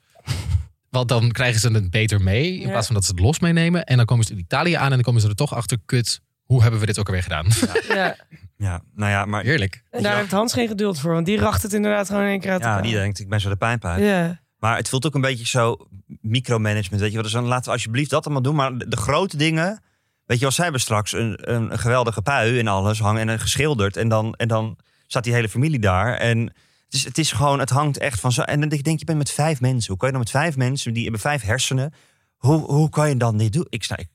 [0.90, 2.54] Want dan krijgen ze het beter mee.
[2.54, 2.68] In Ja.
[2.68, 3.84] plaats van dat ze het los meenemen.
[3.84, 4.84] En dan komen ze in Italië aan.
[4.84, 5.78] En dan komen ze er toch achter.
[5.86, 7.46] Kut, hoe hebben we dit ook alweer gedaan?
[7.88, 8.16] Ja.
[8.58, 9.82] Ja, nou ja, maar Heerlijk.
[9.90, 12.40] En daar heeft Hans geen geduld voor, want die racht het inderdaad gewoon in één
[12.40, 14.02] keer uit ja, die denkt, ik ben zo de pijn uit.
[14.02, 14.40] Ja.
[14.58, 15.76] Maar het voelt ook een beetje zo
[16.20, 17.00] micromanagement.
[17.00, 18.54] Weet je wel, dus dan laten we alsjeblieft dat allemaal doen.
[18.54, 19.82] Maar de, de grote dingen,
[20.24, 23.40] weet je wel, zij hebben straks een, een, geweldige pui en alles hangen en een
[23.40, 23.96] geschilderd.
[23.96, 26.16] En dan, en dan staat die hele familie daar.
[26.16, 26.38] En
[26.84, 28.42] het is, het is gewoon, het hangt echt van zo.
[28.42, 29.88] En dan denk ik, je bent met vijf mensen.
[29.88, 31.92] Hoe kan je dan met vijf mensen, die hebben vijf hersenen.
[32.36, 33.66] Hoe, hoe kan je dan dit doen?
[33.68, 34.08] Ik, snap- ik,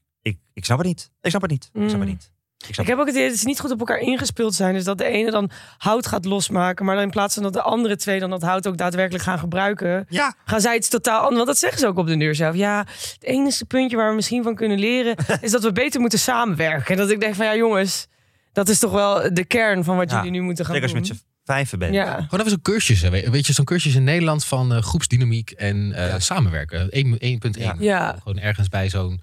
[0.61, 1.11] ik, snap het niet.
[1.21, 1.63] Ik snap het niet.
[1.73, 2.05] Ik snap het Mm.
[2.05, 2.29] niet.
[2.77, 4.73] Ik heb ook het idee dat ze niet goed op elkaar ingespeeld zijn.
[4.73, 6.85] Dus dat de ene dan hout gaat losmaken.
[6.85, 9.39] Maar dan in plaats van dat de andere twee dan dat hout ook daadwerkelijk gaan
[9.39, 10.05] gebruiken.
[10.09, 11.35] Ja, Gaan zij iets totaal anders.
[11.35, 12.55] Want dat zeggen ze ook op de deur zelf.
[12.55, 15.15] Ja, het enige puntje waar we misschien van kunnen leren.
[15.41, 16.91] is dat we beter moeten samenwerken.
[16.91, 18.07] En dat ik denk van ja, jongens.
[18.53, 20.97] Dat is toch wel de kern van wat Ja, jullie nu moeten gaan zeker als
[20.99, 21.17] je doen.
[21.17, 21.93] met z'n vijven bent.
[21.93, 22.13] ja.
[22.13, 23.01] Gewoon even zo'n cursus.
[23.01, 26.19] Weet je, zo'n cursus in Nederland van eh, groepsdynamiek en eh, Ja.
[26.19, 26.89] samenwerken.
[26.91, 27.61] 1.1.
[27.61, 27.75] Ja.
[27.79, 28.15] ja.
[28.23, 29.21] Gewoon ergens bij zo'n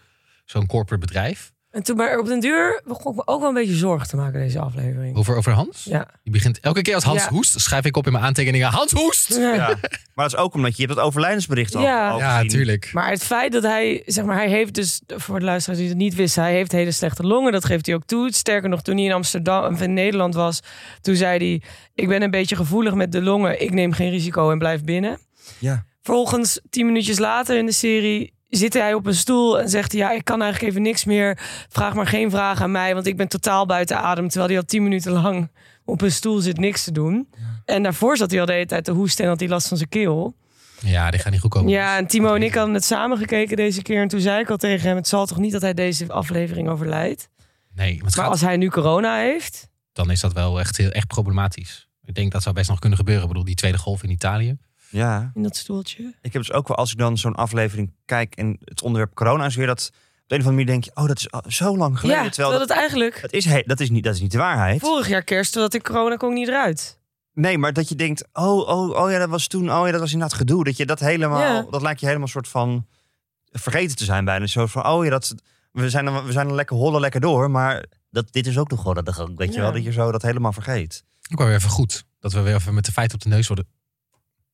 [0.51, 1.53] zo'n corporate bedrijf.
[1.71, 4.17] En toen maar op den duur begon ik me ook wel een beetje zorgen te
[4.17, 5.17] maken deze aflevering.
[5.17, 5.85] Over, over Hans.
[5.85, 6.09] Ja.
[6.23, 7.29] Die begint elke keer als Hans Ja.
[7.29, 8.69] hoest, schrijf ik op in mijn aantekeningen.
[8.69, 9.35] Hans hoest!
[9.37, 9.55] Ja.
[9.55, 9.67] Ja.
[10.15, 12.11] Maar dat is ook omdat je hebt het overlijdensbericht al, Ja.
[12.11, 12.91] al Ja, tuurlijk.
[12.93, 15.99] Maar het feit dat hij, zeg maar, hij heeft dus, voor de luisteraars die het
[15.99, 17.53] niet wisten, hij heeft hele slechte longen.
[17.53, 18.33] Dat geeft hij ook toe.
[18.33, 20.61] Sterker nog, toen hij in Amsterdam of in Nederland was,
[21.01, 21.63] toen zei hij:
[21.95, 23.63] Ik ben een beetje gevoelig met de longen.
[23.63, 25.19] Ik neem geen risico en blijf binnen.
[25.59, 25.85] Ja.
[26.03, 30.01] Vervolgens, tien minuutjes later in de serie, zit hij op een stoel en zegt hij:
[30.01, 31.39] Ja, ik kan eigenlijk even niks meer.
[31.69, 34.29] Vraag maar geen vraag aan mij, want ik ben totaal buiten adem.
[34.29, 35.51] Terwijl hij al tien minuten lang
[35.85, 37.29] op een stoel zit, niks te doen.
[37.65, 39.77] En daarvoor zat hij al de hele tijd te hoesten en had hij last van
[39.77, 40.35] zijn keel.
[40.81, 41.71] Ja, die gaat niet goed komen.
[41.71, 44.03] Ja, en Timo en ik hadden het samen gekeken deze keer.
[44.03, 46.69] En toen zei ik al tegen hem: Het zal toch niet dat hij deze aflevering
[46.69, 47.29] overlijdt.
[47.75, 49.69] Nee, Maar gaat- als hij nu corona heeft.
[49.93, 51.89] dan is dat wel echt, heel, echt problematisch.
[52.05, 53.23] Ik denk dat zou best nog kunnen gebeuren.
[53.23, 54.57] Ik bedoel, die tweede golf in Italië.
[54.91, 56.15] Ja, in dat stoeltje.
[56.23, 59.47] ik heb dus ook wel, als ik dan zo'n aflevering kijk en het onderwerp corona
[59.47, 59.95] is weer, dat op
[60.27, 62.23] de een of andere manier denk je, oh, dat is zo lang geleden.
[62.25, 63.21] ja, terwijl dat, dat eigenlijk.
[63.21, 64.81] dat, is, he- dat, is niet, dat is niet de waarheid.
[64.81, 66.99] Vorig jaar kerst, toen had ik corona, kon ik niet eruit.
[67.33, 70.01] Nee, maar dat je denkt, oh, oh, oh ja, dat was toen, oh ja, dat
[70.01, 70.65] was inderdaad gedoe.
[70.65, 71.67] Dat je dat helemaal, Ja.
[71.71, 72.87] dat lijkt je helemaal een soort van
[73.51, 74.47] vergeten te zijn bijna.
[74.47, 75.35] Zo van, oh ja, dat,
[75.73, 78.71] we zijn er, we zijn er lekker hollen lekker door, maar dat, dit is ook
[78.71, 79.61] nog gewoon dat, weet je Ja.
[79.61, 81.05] wel, dat je zo dat helemaal vergeet.
[81.29, 82.05] Ik wou weer even goed.
[82.21, 83.67] Dat we weer even met de feiten op de neus worden...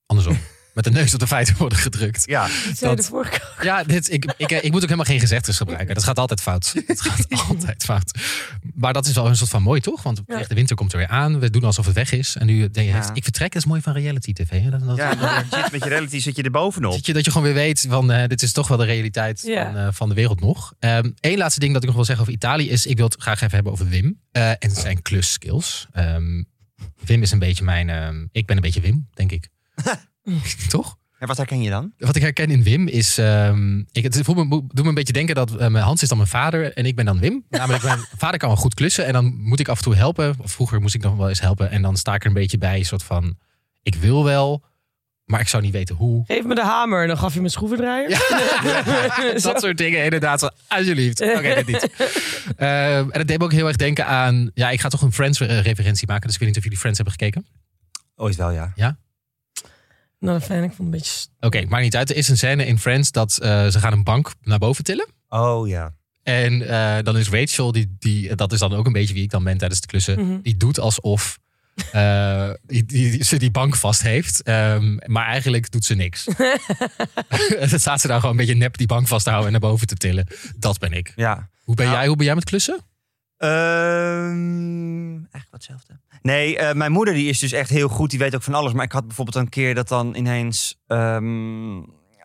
[0.07, 0.39] Andersom.
[0.75, 2.23] met de neus op de feiten worden gedrukt.
[2.27, 3.41] Ja, Dat zei de.
[3.63, 5.95] Ja, dit, ik, ik, ik moet ook helemaal geen gezegdes gebruiken.
[5.95, 6.73] Dat gaat altijd fout.
[6.87, 8.19] Het gaat altijd fout.
[8.75, 10.03] Maar dat is wel een soort van mooi, toch?
[10.03, 10.39] Want Ja.
[10.39, 11.39] echt, de winter komt er weer aan.
[11.39, 12.37] We doen alsof het weg is.
[12.37, 13.11] En nu denk je, Ja.
[13.15, 13.53] ik vertrek.
[13.53, 14.63] Dat is mooi van reality tv.
[14.63, 14.71] Hè?
[14.71, 16.93] Dat, dat, ja zit met je reality zit je er bovenop.
[16.93, 19.43] Dat je, dat je gewoon weer weet van eh, dit is toch wel de realiteit
[19.47, 19.65] Ja.
[19.73, 20.73] van, eh, van de wereld nog.
[21.21, 23.41] Eén laatste ding dat ik nog wil zeggen over Italië is, ik wil het graag
[23.41, 25.87] even hebben over Wim eh, en zijn klusskills.
[25.93, 26.43] Ehm,
[27.05, 29.49] Wim is een beetje mijn, ehm, ik ben een beetje Wim, denk ik.
[30.69, 30.99] toch?
[31.19, 31.93] En wat herken je dan?
[31.99, 35.13] Wat ik herken in Wim is, ehm, ik, het voelt me, doet me een beetje
[35.13, 37.45] denken dat eh, mijn Hans is dan mijn vader en ik ben dan Wim.
[37.49, 40.35] Namelijk mijn vader kan wel goed klussen en dan moet ik af en toe helpen.
[40.43, 42.59] Of vroeger moest ik nog wel eens helpen en dan sta ik er een beetje
[42.59, 43.39] bij, een soort van,
[43.83, 44.65] ik wil wel,
[45.25, 46.25] maar ik zou niet weten hoe.
[46.27, 48.09] Geef me de hamer en dan gaf je me schroevendraaier.
[49.43, 50.41] dat soort dingen inderdaad.
[50.41, 51.21] Zo, alsjeblieft.
[51.21, 51.91] Oké, dit niet.
[52.57, 54.51] Ehm, en dat deed me ook heel erg denken aan...
[54.55, 56.27] Ja, ik ga toch een Friends-referentie maken.
[56.27, 57.47] Dus ik weet niet of jullie Friends hebben gekeken.
[58.17, 58.73] Ooit wel, ja.
[60.25, 61.11] Nou, dat vind ik vond het een beetje...
[61.13, 62.11] st- Oké, maakt niet uit.
[62.11, 65.09] Er is een scène in Friends dat eh, ze gaan een bank naar boven tillen.
[65.29, 65.95] Oh ja.
[66.23, 69.31] En eh, dan is Rachel, die, die, dat is dan ook een beetje wie ik
[69.31, 70.27] dan ben tijdens de klussen.
[70.27, 70.41] Mhm.
[70.43, 71.39] Die doet alsof
[71.93, 74.43] eh, die, die, ze die bank vast heeft.
[74.43, 76.25] Ehm, maar eigenlijk doet ze niks.
[77.71, 79.71] dan staat ze daar gewoon een beetje nep die bank vast te houden en naar
[79.71, 80.27] boven te tillen.
[80.57, 81.13] Dat ben ik.
[81.17, 81.49] Ja.
[81.63, 81.97] Hoe ben, Nou.
[81.99, 82.81] jij, hoe ben jij met klussen?
[83.45, 84.95] Ehm
[85.35, 85.99] eigenlijk wat hetzelfde.
[86.23, 88.11] Nee, eh, mijn moeder die is dus echt heel goed.
[88.11, 88.73] Die weet ook van alles.
[88.73, 90.81] Maar ik had bijvoorbeeld een keer dat dan ineens...
[90.87, 91.83] ehm,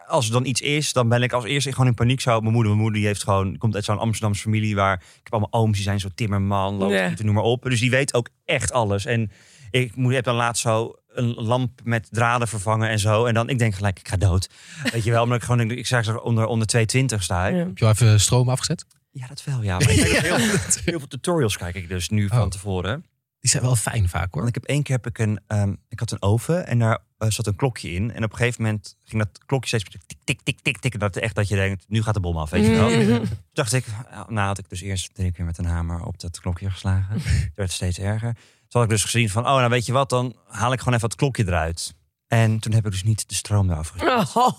[0.08, 2.40] als er dan iets is, dan ben ik als eerste gewoon in paniek zo.
[2.40, 5.34] Mijn moeder, mijn moeder die heeft gewoon, komt uit zo'n Amsterdamse familie waar ik heb
[5.34, 7.64] allemaal ooms die zijn zo timmerman, loodgieter, noem maar op.
[7.64, 9.06] Dus die weet ook echt alles.
[9.06, 9.32] En
[9.72, 13.26] ik moet, heb dan laatst zo een lamp met draden vervangen en zo.
[13.26, 14.50] En dan ik denk gelijk, ik ga dood.
[14.92, 17.48] Weet je wel, omdat ik gewoon denk, ik zag zo onder onder 220 sta.
[17.48, 17.56] ik.
[17.56, 17.60] Ja.
[17.60, 18.86] Heb je al even stroom afgezet?
[19.20, 19.78] Ja, dat wel, ja.
[19.78, 20.38] Maar ik kijk heel,
[20.84, 22.48] heel veel tutorials kijk ik dus nu van Oh.
[22.48, 23.06] tevoren.
[23.40, 24.44] Die zijn wel fijn vaak hoor.
[24.44, 27.00] Want ik heb één keer heb ik een, ehm, ik had een oven en daar
[27.18, 28.12] eh, zat een klokje in.
[28.14, 31.00] En op een gegeven moment ging dat klokje steeds tik, tik, tik, tik, tik.
[31.00, 32.90] Dat echt dat je denkt, nu gaat de bom af, weet je wel.
[32.90, 33.06] Mhm.
[33.06, 33.86] Toen dacht ik,
[34.28, 37.14] nou had ik dus eerst drie keer met een hamer op dat klokje geslagen.
[37.22, 38.34] Het werd steeds erger.
[38.34, 40.94] Toen had ik dus gezien van, oh nou weet je wat, dan haal ik gewoon
[40.94, 41.94] even het klokje eruit.
[42.28, 44.36] En toen heb ik dus niet de stroom eraf gezet.
[44.36, 44.50] Oh.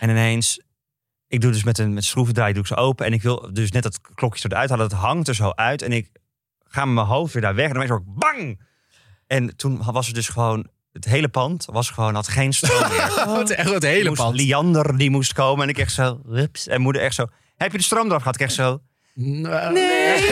[0.00, 0.60] En ineens,
[1.28, 3.06] ik doe dus met een met schroevendraai doe ik ze open.
[3.06, 4.88] En ik wil dus net dat klokje eruit halen.
[4.88, 5.82] Dat hangt er zo uit.
[5.82, 6.08] En ik
[6.64, 7.68] ga met mijn hoofd weer daar weg.
[7.68, 8.60] En dan ben ik zo bang.
[9.26, 13.38] En toen was het dus gewoon, het hele pand was gewoon, had geen stroom meer.
[13.38, 14.36] Het, echt het hele moest pand.
[14.36, 15.62] Liander die moest komen.
[15.62, 16.20] En ik echt zo.
[16.66, 18.34] En moeder echt zo, heb je de stroom eraf gehad?
[18.34, 18.80] Ik echt zo,
[19.14, 20.30] Nee.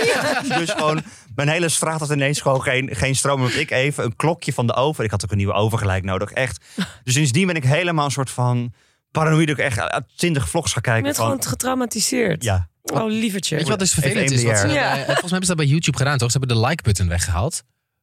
[0.59, 1.03] dus gewoon,
[1.35, 3.41] mijn hele straat had ineens gewoon geen, geen stroom.
[3.41, 5.05] Want ik even een klokje van de oven.
[5.05, 6.65] Ik had ook een nieuwe oven gelijk nodig, echt.
[7.05, 8.73] Dus sindsdien ben ik helemaal een soort van
[9.13, 9.53] paranoïde.
[9.53, 11.03] Ik echt uit 20 vlogs ga Je kijken.
[11.03, 12.45] bent van, gewoon getraumatiseerd.
[12.45, 13.55] ja, Oh, lievertje.
[13.55, 14.43] Weet je wat dus vervelend is?
[14.45, 14.67] Wat ze.
[14.69, 14.73] Ja.
[14.73, 16.31] bij- volgens mij hebben ze dat bij YouTube gedaan, toch?
[16.31, 17.63] Ze hebben de like-button weggehaald.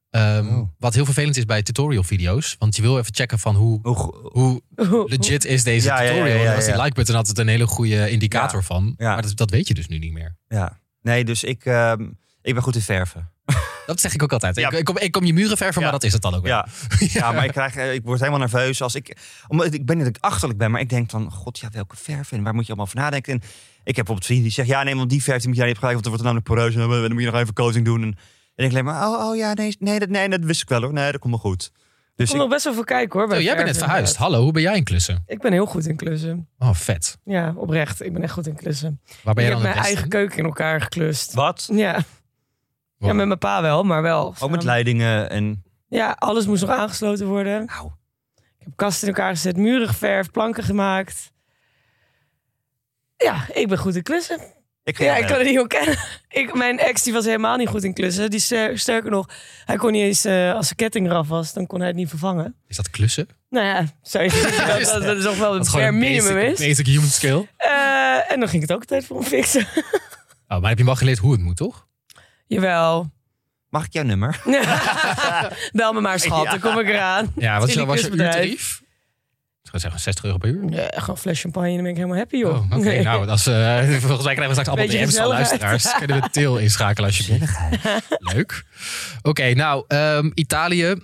[0.10, 0.68] Ehm, Oh.
[0.78, 2.56] Wat heel vervelend is bij tutorial-video's.
[2.60, 3.80] Want je wil even checken van hoe,
[4.32, 4.62] hoe,
[5.06, 6.38] legit is deze Ja, ja, ja, tutorial.
[6.38, 6.82] ja, En als die ja.
[6.84, 8.66] like-button had het een hele goede indicator Ja.
[8.66, 8.94] van.
[8.98, 9.14] Ja.
[9.14, 10.36] Maar dat, dat weet je dus nu niet meer.
[10.48, 10.80] ja.
[11.02, 12.02] Nee, dus ik, ehm,
[12.42, 13.32] ik ben goed in verven.
[13.90, 14.56] Dat zeg ik ook altijd.
[14.56, 14.72] Ja.
[14.72, 16.52] Ik, ik, kom, ik kom je muren verven, maar dat is het dan ook wel.
[16.52, 16.68] Ja,
[17.20, 19.18] ja maar ik, krijg, eh, ik word helemaal nerveus als ik...
[19.48, 21.32] Omdat ik ben niet dat ik achterlijk ben, maar ik denk van...
[21.32, 23.34] God, ja, welke verf en waar moet je allemaal over nadenken?
[23.34, 23.46] En ik
[23.96, 24.76] heb bijvoorbeeld vrienden die zeggen...
[24.76, 26.76] Ja, nee, want die verf die moet jij niet gebruiken, want dan wordt het namelijk
[26.76, 27.02] poreus.
[27.02, 28.02] En dan moet je nog even coating doen.
[28.02, 28.18] En,
[28.56, 30.82] en ik denk maar, oh, oh ja, nee, nee, dat, nee, dat wist ik wel
[30.82, 30.94] hoor.
[30.94, 31.72] Nee, dat komt wel goed.
[32.20, 33.28] Dus ik, nog best wel veel kijken hoor.
[33.28, 34.16] bij Zo, jij bent net verhuisd.
[34.16, 35.24] Hallo, hoe ben jij in klussen?
[35.28, 36.48] Ik ben heel goed in klussen.
[36.58, 37.18] Oh, vet.
[37.24, 38.04] Ja, oprecht.
[38.04, 39.02] Ik ben echt goed in klussen.
[39.24, 40.10] Waar ben ik jij heb dan mijn het eigen in?
[40.10, 41.34] keuken in elkaar geklust.
[41.34, 41.70] wat?
[41.72, 42.04] Ja.
[43.00, 43.10] Wow.
[43.10, 44.36] ja, met mijn pa wel, maar wel.
[44.40, 45.64] Ook met leidingen en...
[45.88, 47.66] Ja, alles moest nog aangesloten worden.
[47.66, 47.92] Nou,
[48.60, 51.32] Ik heb kasten in elkaar gezet, muren geverfd, planken gemaakt.
[53.18, 54.40] Ja, ik ben goed in klussen.
[54.84, 55.98] ik ga Ja, ik kan het niet ontkennen.
[56.30, 58.30] Ik, mijn ex die was helemaal niet goed in klussen.
[58.30, 59.30] Die ster- sterker nog,
[59.66, 62.10] hij kon niet eens, eh, als zijn ketting eraf was, dan kon hij het niet
[62.10, 62.56] vervangen.
[62.68, 63.28] Is dat klussen?
[63.50, 66.34] Nou ja, zou je zeggen dat, dat, dat is toch wel het bare een minimum
[66.34, 66.68] basic, is.
[66.68, 67.48] basic human skill.
[67.58, 69.68] Eh, en dan ging het ook tijd voor hem fixen.
[70.52, 71.88] Oh, maar heb je wel geleerd hoe het moet, toch?
[72.50, 73.12] Jawel.
[73.70, 74.42] Mag ik jouw nummer?
[75.72, 76.50] Bel me maar schat, Ja.
[76.50, 77.32] dan kom ik eraan.
[77.36, 78.82] Ja, wat is, was je uurtarief?
[79.64, 80.66] Ik zou zeggen 60 euro per uur.
[80.66, 82.72] Nee, gewoon een fles champagne, dan ben ik helemaal happy, joh.
[82.72, 83.02] Oh, oké.
[83.02, 85.94] Nou, dat is, eh, volgens mij krijgen we straks allemaal Beetje DM's van luisteraars.
[85.98, 87.58] Kunnen we Til inschakelen alsjeblieft?
[88.20, 88.64] Leuk.
[89.22, 90.96] Oké, nou, ehm, Italië.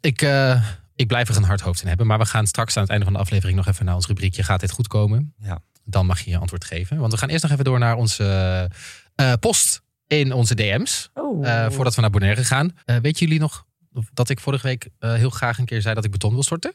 [0.00, 0.62] Ik, eh,
[0.94, 2.06] ik blijf er een hard hoofd in hebben.
[2.06, 4.42] Maar we gaan straks aan het einde van de aflevering nog even naar ons rubriekje.
[4.42, 5.34] Gaat dit goed komen?
[5.38, 5.58] Ja.
[5.84, 6.96] Dan mag je je antwoord geven.
[6.98, 8.70] Want we gaan eerst nog even door naar onze
[9.14, 9.82] eh, post
[10.18, 11.10] in onze DM's.
[11.14, 11.48] Oh.
[11.48, 12.76] eh, voordat we naar Bonaire gaan.
[12.84, 13.64] Eh weten jullie nog
[14.12, 16.72] dat ik vorige week eh, heel graag een keer zei dat ik beton wil storten?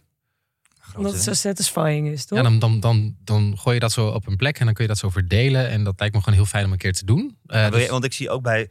[0.96, 2.38] Omdat het zo satisfying is, toch?
[2.38, 4.84] Ja, dan, dan, dan, dan gooi je dat zo op een plek en dan kun
[4.84, 5.70] je dat zo verdelen.
[5.70, 7.38] En dat lijkt me gewoon heel fijn om een keer te doen.
[7.46, 8.70] Eh, je- dus- want ik zie ook bij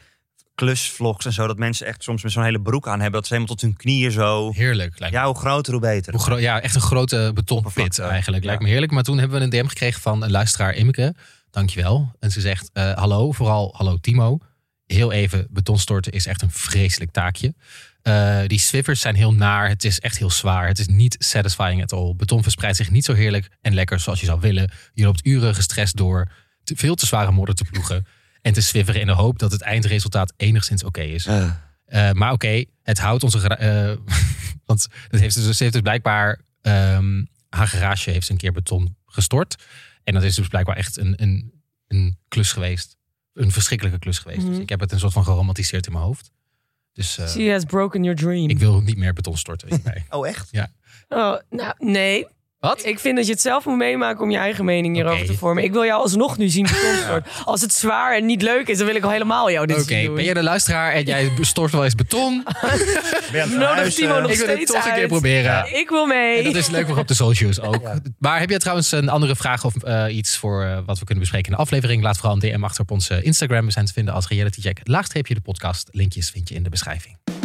[0.55, 1.47] klusvlogs en zo...
[1.47, 3.13] dat mensen echt soms met zo'n hele broek aan hebben...
[3.21, 4.53] dat ze helemaal tot hun knieën zo...
[4.53, 4.99] heerlijk.
[4.99, 5.21] Lijkt me.
[5.21, 6.13] Ja, hoe groter, hoe beter.
[6.13, 8.45] Hoe gro- ja, echt een grote betonpit eigenlijk.
[8.45, 8.93] Lijkt me heerlijk.
[8.93, 11.15] Maar toen hebben we een DM gekregen van een luisteraar Immeke.
[11.51, 12.13] Dankjewel.
[12.21, 14.39] En ze zegt, eh, hallo, vooral hallo Timo.
[14.87, 17.55] Heel even, betonstorten is echt een vreselijk taakje.
[18.03, 19.68] Eh, die swiffers zijn heel naar.
[19.68, 20.66] Het is echt heel zwaar.
[20.66, 22.14] Het is niet satisfying at all.
[22.16, 24.70] Beton verspreidt zich niet zo heerlijk en lekker zoals je zou willen.
[24.92, 26.31] Je loopt uren gestrest door
[26.64, 28.07] te, veel te zware modder te ploegen.
[28.42, 31.25] En te swifferen in de hoop dat het eindresultaat enigszins oké is.
[31.87, 33.49] Eh, maar oké, het houdt onze.
[33.49, 33.96] eh,
[34.66, 36.40] want het heeft dus, ze heeft dus blijkbaar.
[36.62, 39.57] ehm, haar garage heeft een keer beton gestort.
[40.05, 41.53] En dat is dus blijkbaar echt een, een,
[41.88, 42.96] een klus geweest.
[43.37, 44.40] Een verschrikkelijke klus geweest.
[44.42, 44.51] Mhm.
[44.51, 46.31] Dus ik heb het een soort van geromantiseerd in mijn hoofd.
[46.92, 48.49] Dus eh, She has broken your dream.
[48.49, 49.83] ik wil niet meer beton storten.
[50.11, 50.51] oh, echt?
[51.09, 52.27] Oh, nou, nee.
[52.67, 52.87] Wat?
[52.87, 55.65] Ik vind dat je het zelf moet meemaken om je eigen mening hierover te vormen.
[55.65, 57.27] Ik wil jou alsnog nu zien betonstort.
[57.45, 59.85] Als het zwaar en niet leuk is, dan wil ik al helemaal jou dit Oké,
[59.87, 60.15] zien doen.
[60.15, 62.45] ben jij de luisteraar en jij stort wel eens beton?
[63.59, 65.09] Nodig Timo nog ik wil het steeds toch een keer uit.
[65.09, 65.77] proberen.
[65.77, 66.39] Ik wil mee.
[66.39, 67.83] En dat is leuk voor op de socials ook.
[68.19, 71.23] Maar heb je trouwens een andere vraag of eh, iets voor eh, wat we kunnen
[71.23, 72.03] bespreken in de aflevering?
[72.03, 73.67] Laat vooral een DM achter op onze Instagram.
[73.67, 74.81] We zijn te vinden als Reality Check.
[74.85, 75.89] Laagstreepje de podcast.
[75.93, 77.36] Linkjes vind je in de beschrijving.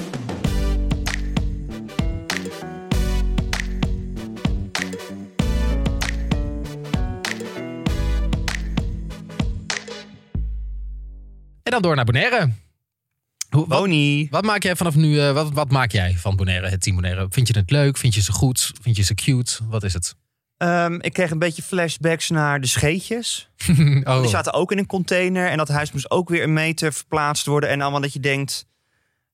[11.63, 12.49] En dan door naar Bonaire.
[13.49, 14.27] Hoe, wat, Boni.
[14.29, 15.19] wat maak jij vanaf nu?
[15.19, 17.27] eh, wat, wat maak jij van Bonaire, het team Bonaire?
[17.29, 17.97] Vind je het leuk?
[17.97, 18.71] Vind je ze goed?
[18.81, 19.57] Vind je ze cute?
[19.69, 20.15] Wat is het?
[20.57, 23.49] Ehm, ik kreeg een beetje flashbacks naar de scheetjes.
[24.03, 24.21] oh.
[24.21, 25.47] Die zaten ook in een container.
[25.47, 27.69] En dat huis moest ook weer een meter verplaatst worden.
[27.69, 28.69] En allemaal dat je denkt...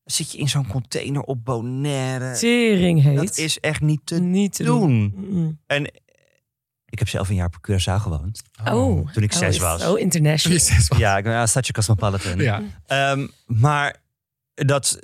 [0.03, 2.37] Zit je in zo'n container op Bonaire?
[2.37, 3.15] Tering heet.
[3.15, 4.79] Dat is echt niet te niet te doen.
[4.79, 5.13] doen.
[5.15, 5.59] Mm.
[5.65, 5.91] En
[6.97, 8.41] ik heb zelf een jaar op Curaçao gewoond.
[8.65, 9.11] Oh.
[9.11, 9.81] Toen ik Oh, zes was.
[9.81, 10.99] Zo international.
[10.99, 12.37] Ja, ik ben een stadje cosmopolitan.
[12.37, 12.61] Ja.
[12.85, 13.95] Ehm, maar
[14.53, 14.99] dat,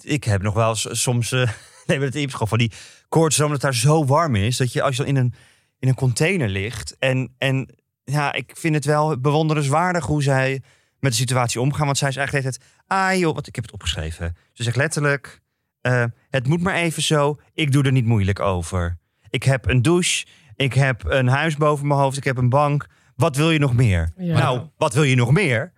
[0.00, 1.38] ik heb nog wel eens soms, eh
[1.86, 2.72] nee, maar het gewoon van die
[3.08, 5.34] koorts, omdat het daar zo warm is, dat je als je dan in een,
[5.78, 7.68] in een container ligt en, en
[8.04, 10.62] ja, ik vind het wel bewonderenswaardig hoe zij
[10.98, 13.72] met de situatie omgaan, want zij is eigenlijk tijd, ah joh, wat ik heb het
[13.72, 14.36] opgeschreven.
[14.52, 15.40] Ze zegt letterlijk,
[15.80, 18.98] eh, het moet maar even zo, ik doe er niet moeilijk over.
[19.30, 22.86] Ik heb een douche, ik heb een huis boven mijn hoofd, ik heb een bank.
[23.16, 24.12] Wat wil je nog meer?
[24.16, 24.38] Ja.
[24.38, 25.72] Nou, wat wil je nog meer?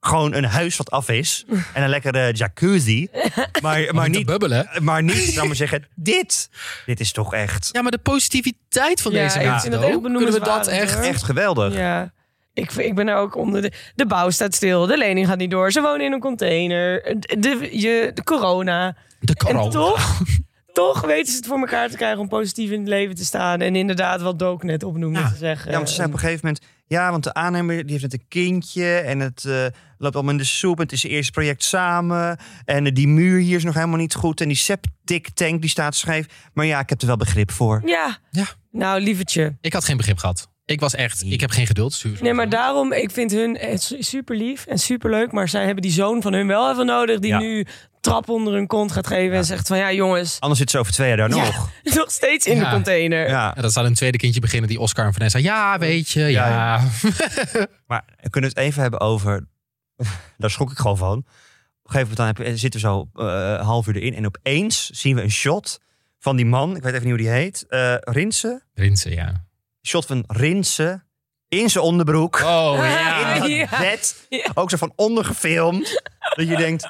[0.00, 1.44] Gewoon een huis wat af is.
[1.74, 3.08] En een lekkere jacuzzi.
[3.62, 4.68] Maar, maar Maar niet bubbelen.
[4.82, 6.50] maar niet, zou maar zeggen, dit.
[6.86, 10.32] Dit is toch echt, Ja, maar de positiviteit van Ja, deze ik mensen, echt kunnen
[10.32, 11.00] we dat echt...
[11.00, 11.74] echt geweldig.
[11.74, 12.12] Ja.
[12.54, 13.62] Ik, ik ben er ook onder.
[13.62, 14.86] De, de bouw staat stil.
[14.86, 15.72] De lening gaat niet door.
[15.72, 17.16] Ze wonen in een container.
[17.38, 18.96] De, je, de corona.
[19.20, 19.70] De En corona.
[19.70, 20.20] toch,
[20.80, 23.60] toch weten ze het voor elkaar te krijgen om positief in het leven te staan.
[23.60, 25.28] En inderdaad, wat Dook net opnoemde Ja.
[25.28, 25.70] te zeggen.
[25.70, 26.64] Ja, want ze zei op een gegeven moment...
[26.86, 28.94] Ja, want de aannemer die heeft net een kindje...
[28.94, 29.66] en het eh,
[29.98, 30.76] loopt allemaal in de soep...
[30.76, 32.38] en het is het eerste project samen...
[32.64, 34.40] en eh, die muur hier is nog helemaal niet goed...
[34.40, 36.26] en die septic tank die staat scheef.
[36.52, 37.82] Maar ja, ik heb er wel begrip voor.
[37.84, 38.18] Ja.
[38.30, 38.44] Ja.
[38.70, 39.56] Nou, lievertje.
[39.60, 40.48] Ik had geen begrip gehad.
[40.64, 42.04] Ik was echt, ik heb geen geduld.
[42.20, 43.58] Nee, maar daarom, ik vind hun
[43.98, 45.32] super lief en super leuk.
[45.32, 47.18] Maar zij hebben die zoon van hun wel even nodig.
[47.18, 47.38] Die Ja.
[47.38, 47.66] nu
[48.00, 49.36] trap onder hun kont gaat geven.
[49.36, 51.44] En zegt van ja, jongens, Anders zit ze over twee jaar daar Ja.
[51.44, 51.70] nog.
[51.94, 52.64] nog steeds in Ja.
[52.64, 53.28] de container.
[53.28, 53.52] Ja.
[53.54, 55.38] Ja, dat zal een tweede kindje beginnen, die Oscar en Vanessa.
[55.38, 56.48] Ja, weet je, ja.
[56.48, 56.80] Ja,
[57.86, 59.46] Maar we kunnen het even hebben over...
[60.38, 61.18] Daar schrok ik gewoon van.
[61.18, 63.26] Op een gegeven moment dan heb zitten we zo eh,
[63.58, 64.14] een half uur erin.
[64.14, 65.80] En opeens zien we een shot
[66.18, 66.76] van die man.
[66.76, 67.64] Ik weet even niet hoe die heet.
[67.68, 68.62] eh Rinse.
[68.74, 69.44] Rinsen, ja.
[69.86, 71.02] Shot van Rinse
[71.48, 72.36] in zijn onderbroek.
[72.44, 73.34] Oh, ja.
[73.34, 73.78] in dat Ja.
[73.78, 74.26] bed.
[74.28, 74.50] Ja.
[74.54, 76.02] Ook zo van ondergefilmd.
[76.36, 76.88] dat je denkt,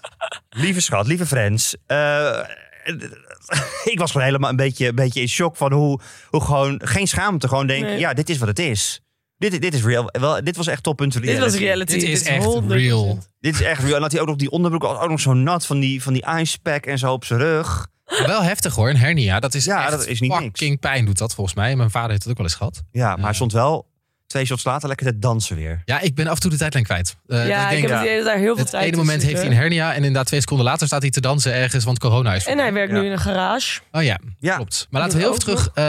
[0.49, 1.77] lieve schat, lieve friends.
[1.87, 2.39] eh,
[3.85, 7.07] ik was gewoon helemaal een beetje, een beetje in shock van hoe, hoe gewoon, geen
[7.07, 7.49] schaamte.
[7.49, 7.99] Gewoon denken, Nee.
[7.99, 9.01] ja, dit is wat het is.
[9.37, 10.05] Dit, dit is real.
[10.07, 11.93] Wel, dit was echt toppunt Dit was reality.
[11.93, 12.67] Dit is echt 100%.
[12.67, 13.19] real.
[13.41, 13.95] Dit is echt real.
[13.95, 16.25] En dat hij ook nog die onderbroek, ook nog zo nat van die, van die
[16.39, 17.87] icepack en zo op zijn rug.
[18.27, 19.41] Wel heftig hoor, een hernia.
[19.41, 21.77] Dat is Ja, echt dat is niet fucking pijn doet dat volgens mij.
[21.77, 22.83] Mijn vader heeft het ook wel eens gehad.
[22.91, 23.90] Ja, maar hij stond wel
[24.31, 25.83] twee shots later lekker te dansen weer.
[25.85, 27.17] Ja, ik ben af en toe de tijdlijn kwijt.
[27.27, 29.23] Eh, Ja, ik denk, heb het idee dat daar heel veel het tijd ene moment
[29.23, 31.99] heeft hij een hernia en inderdaad twee seconden later staat hij te dansen ergens, want
[31.99, 32.99] corona is En hij werkt Ja.
[33.01, 33.81] nu in een garage.
[33.93, 34.57] Oh ja, Ja.
[34.57, 34.87] klopt.
[34.91, 35.85] Maar laten we heel even terug eh,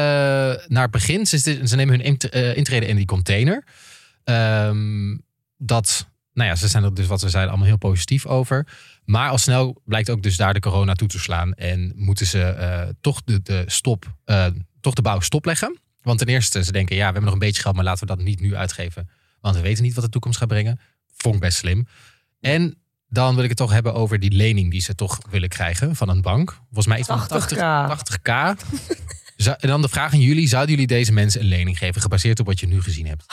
[0.67, 1.25] naar het begin.
[1.25, 3.63] Ze, ze nemen hun int- eh, intrede in die container.
[4.23, 5.17] Ehm,
[5.57, 8.67] dat, nou ja, ze zijn er dus wat we zeiden allemaal heel positief over.
[9.05, 11.53] Maar al snel blijkt ook dus daar de corona toe te slaan.
[11.53, 14.45] En moeten ze eh, toch, de, de stop, eh,
[14.81, 15.79] toch de bouw stopleggen.
[16.01, 18.15] Want ten eerste, ze denken, ja, we hebben nog een beetje geld, maar laten we
[18.15, 19.09] dat niet nu uitgeven.
[19.39, 20.79] Want we weten niet wat de toekomst gaat brengen.
[21.17, 21.87] Vond ik best slim.
[22.39, 22.75] En
[23.07, 26.09] dan wil ik het toch hebben over die lening die ze toch willen krijgen van
[26.09, 26.51] een bank.
[26.65, 27.27] Volgens mij iets van 80k.
[27.27, 28.21] 80, 80k.
[28.23, 28.55] Zou-
[29.47, 32.45] En dan de vraag aan jullie, zouden jullie deze mensen een lening geven, gebaseerd op
[32.45, 33.23] wat je nu gezien hebt?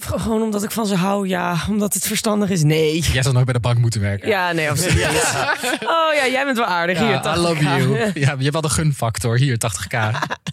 [0.00, 1.56] Gewoon omdat ik van ze hou, ja.
[1.68, 3.02] Omdat het verstandig is, nee.
[3.12, 4.28] Jij zou nooit bij de bank moeten werken.
[4.28, 5.36] Ja, nee, absoluut niet.
[5.80, 6.98] Oh ja, jij bent wel aardig.
[6.98, 7.40] Hier, Ja, I 80k.
[7.40, 7.88] love you.
[7.98, 9.38] Ja, je hebt wel een gunfactor.
[9.38, 9.98] Hier, 80k.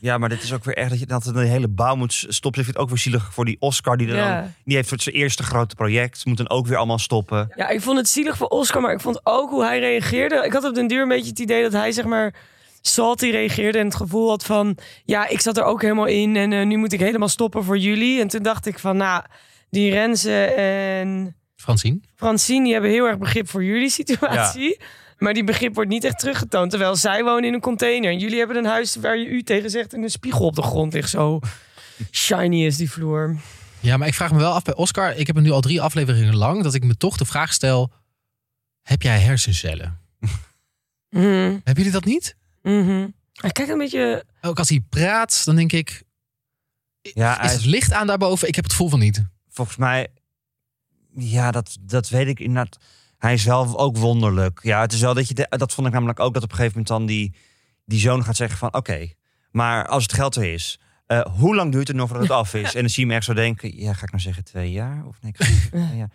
[0.02, 2.60] Ja, maar dit is ook weer echt dat je dat de hele bouw moet stoppen.
[2.62, 3.98] Ik vind het ook weer zielig voor die Oscar.
[3.98, 4.42] Die, er Ja.
[4.42, 6.26] dan, die heeft voor zijn eerste grote project.
[6.26, 7.52] Moet dan ook weer allemaal stoppen.
[7.56, 10.44] Ja, ik vond het zielig voor Oscar, maar ik vond ook hoe hij reageerde.
[10.46, 12.34] Ik had op den duur een beetje het idee dat hij, zeg maar,
[12.88, 16.54] salty reageerde en het gevoel had van, ja, ik zat er ook helemaal in en
[16.54, 18.22] eh, nu moet ik helemaal stoppen voor jullie.
[18.22, 19.24] En toen dacht ik van, nou,
[19.70, 22.00] die Renze en Francine?
[22.16, 24.80] Francine, die hebben heel erg begrip voor jullie situatie.
[25.18, 26.70] Maar die begrip wordt niet echt teruggetoond.
[26.70, 28.12] Terwijl zij wonen in een container.
[28.12, 30.62] En jullie hebben een huis waar je u tegen zegt en een spiegel op de
[30.62, 31.10] grond ligt.
[31.10, 31.40] Zo
[32.12, 33.36] shiny is die vloer.
[33.80, 35.16] Ja, maar ik vraag me wel af bij Oscar.
[35.16, 37.92] Ik heb het nu al drie afleveringen lang dat ik me toch de vraag stel:
[38.82, 40.00] heb jij hersencellen?
[41.10, 42.36] Mhm, Hebben jullie dat niet?
[42.74, 43.08] Mhm.
[43.34, 44.24] Hij kijkt een beetje...
[44.42, 46.04] Ook als hij praat, dan denk ik:
[47.02, 48.48] Ja, hij is het licht aan daarboven?
[48.48, 49.24] Ik heb het gevoel van niet.
[49.50, 50.08] volgens mij,
[51.16, 52.78] ja, dat, dat weet ik inderdaad.
[53.18, 54.60] Hij is wel ook wonderlijk.
[54.64, 56.56] Ja, het is wel dat je, de- dat vond ik namelijk ook dat op een
[56.56, 57.36] gegeven moment dan die,
[57.86, 59.10] die zoon gaat zeggen van, oké,
[59.52, 62.54] maar als het geld er is, eh, hoe lang duurt het nog voordat het af
[62.54, 62.74] is?
[62.76, 65.06] En dan zie je hem echt zo denken, ja, ga ik nou zeggen twee jaar?
[65.06, 66.12] Of nee, ik ga zeggen twee jaar.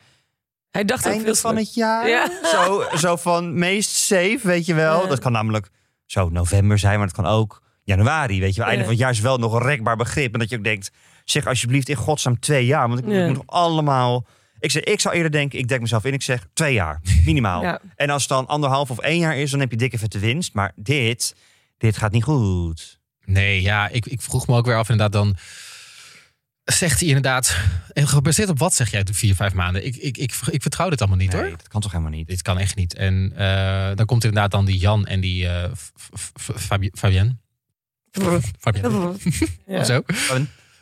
[0.70, 2.08] Hij dacht ook Einde veel van het jaar?
[2.08, 2.30] Ja.
[2.44, 5.02] Zo, zo van meest safe, weet je wel.
[5.02, 5.08] Ja.
[5.08, 5.70] Dat kan namelijk
[6.10, 8.62] zo november zijn, maar dat kan ook januari, weet je.
[8.62, 10.32] Einde van het jaar is wel nog een rekbaar begrip.
[10.32, 10.90] En dat je ook denkt,
[11.24, 12.88] zeg alsjeblieft in godsnaam twee jaar.
[12.88, 13.26] Want ik, ik Ja.
[13.26, 14.26] moet nog allemaal...
[14.58, 17.62] Ik, zeg, ik zou eerder denken, ik dek mezelf in, ik zeg twee jaar, minimaal.
[17.70, 17.80] Ja.
[17.96, 20.54] En als het dan anderhalf of één jaar is, dan heb je dikke vette winst.
[20.54, 21.36] Maar dit,
[21.78, 22.98] dit gaat niet goed.
[23.24, 25.36] Nee, ja, ik, ik vroeg me ook weer af inderdaad dan.
[26.72, 27.56] Zegt hij inderdaad,
[27.92, 29.86] en gebaseerd op wat zeg jij de vier, vijf maanden?
[29.86, 31.50] Ik, ik, ik, ik vertrouw dit allemaal niet Nee, hoor.
[31.50, 32.26] dat kan toch helemaal niet?
[32.28, 32.94] Dit kan echt niet.
[32.94, 36.90] En eh, dan komt inderdaad dan die Jan en die eh, F- F- F- Fabi-
[36.94, 37.36] Fabienne.
[38.58, 39.12] Fabienne.
[39.66, 39.78] Ja.
[39.80, 40.02] Of zo.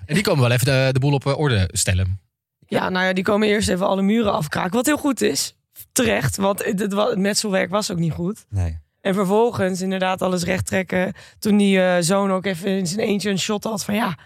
[0.06, 2.20] En die komen wel even de, de boel op eh, orde stellen.
[2.66, 4.72] ja, nou ja, die komen eerst even alle muren afkraken.
[4.72, 5.54] Wat heel goed is.
[5.92, 8.44] Terecht, want het, het, het metselwerk was ook niet goed.
[8.48, 8.78] Nee.
[9.00, 11.12] En vervolgens inderdaad alles recht trekken.
[11.38, 14.18] Toen die zoon ook even in zijn eentje een shot had van ja,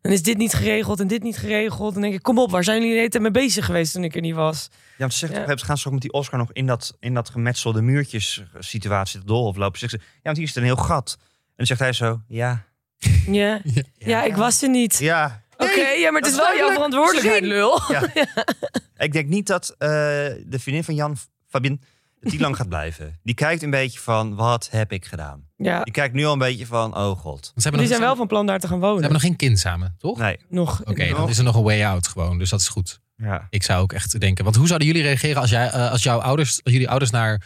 [0.00, 1.92] dan is dit niet geregeld en dit niet geregeld.
[1.92, 4.04] Dan denk ik, kom op, waar zijn jullie de hele tijd mee bezig geweest toen
[4.04, 4.68] ik er niet was?
[4.72, 5.56] Ja, want ze zegt, Ja.
[5.56, 9.28] gaan ze ook met die Oscar nog in dat, in dat gemetselde muurtjes situatie, het
[9.28, 9.78] doolhof lopen.
[9.78, 11.16] Zegt ze, ja, want hier is een heel gat.
[11.20, 12.64] En dan zegt hij zo, ja.
[13.26, 13.60] Ja,
[13.98, 14.98] ja, ik was er niet.
[14.98, 15.42] Ja.
[15.56, 17.80] Oké, ja, maar het is wel jouw verantwoordelijkheid, lul.
[17.92, 18.02] Ja.
[18.96, 21.16] Ik denk niet dat eh, de vriendin van Jan,
[21.48, 21.80] Fabien,
[22.20, 23.18] dat die lang gaat blijven.
[23.22, 25.46] Die kijkt een beetje van, wat heb ik gedaan?
[25.56, 27.44] Ja, Die kijkt nu al een beetje van, oh god.
[27.44, 28.94] Ze hebben, die nog, zijn ze wel van plan daar te gaan wonen.
[28.94, 30.18] hebben nog geen kind samen, toch?
[30.18, 30.38] Nee.
[30.48, 30.80] Nog.
[30.84, 32.38] Oké, dan is er nog een way out gewoon.
[32.38, 33.00] Dus dat is goed.
[33.16, 33.46] Ja.
[33.50, 34.44] Ik zou ook echt denken.
[34.44, 37.42] Want hoe zouden jullie reageren als, jij, eh, als jouw ouders, als jullie ouders naar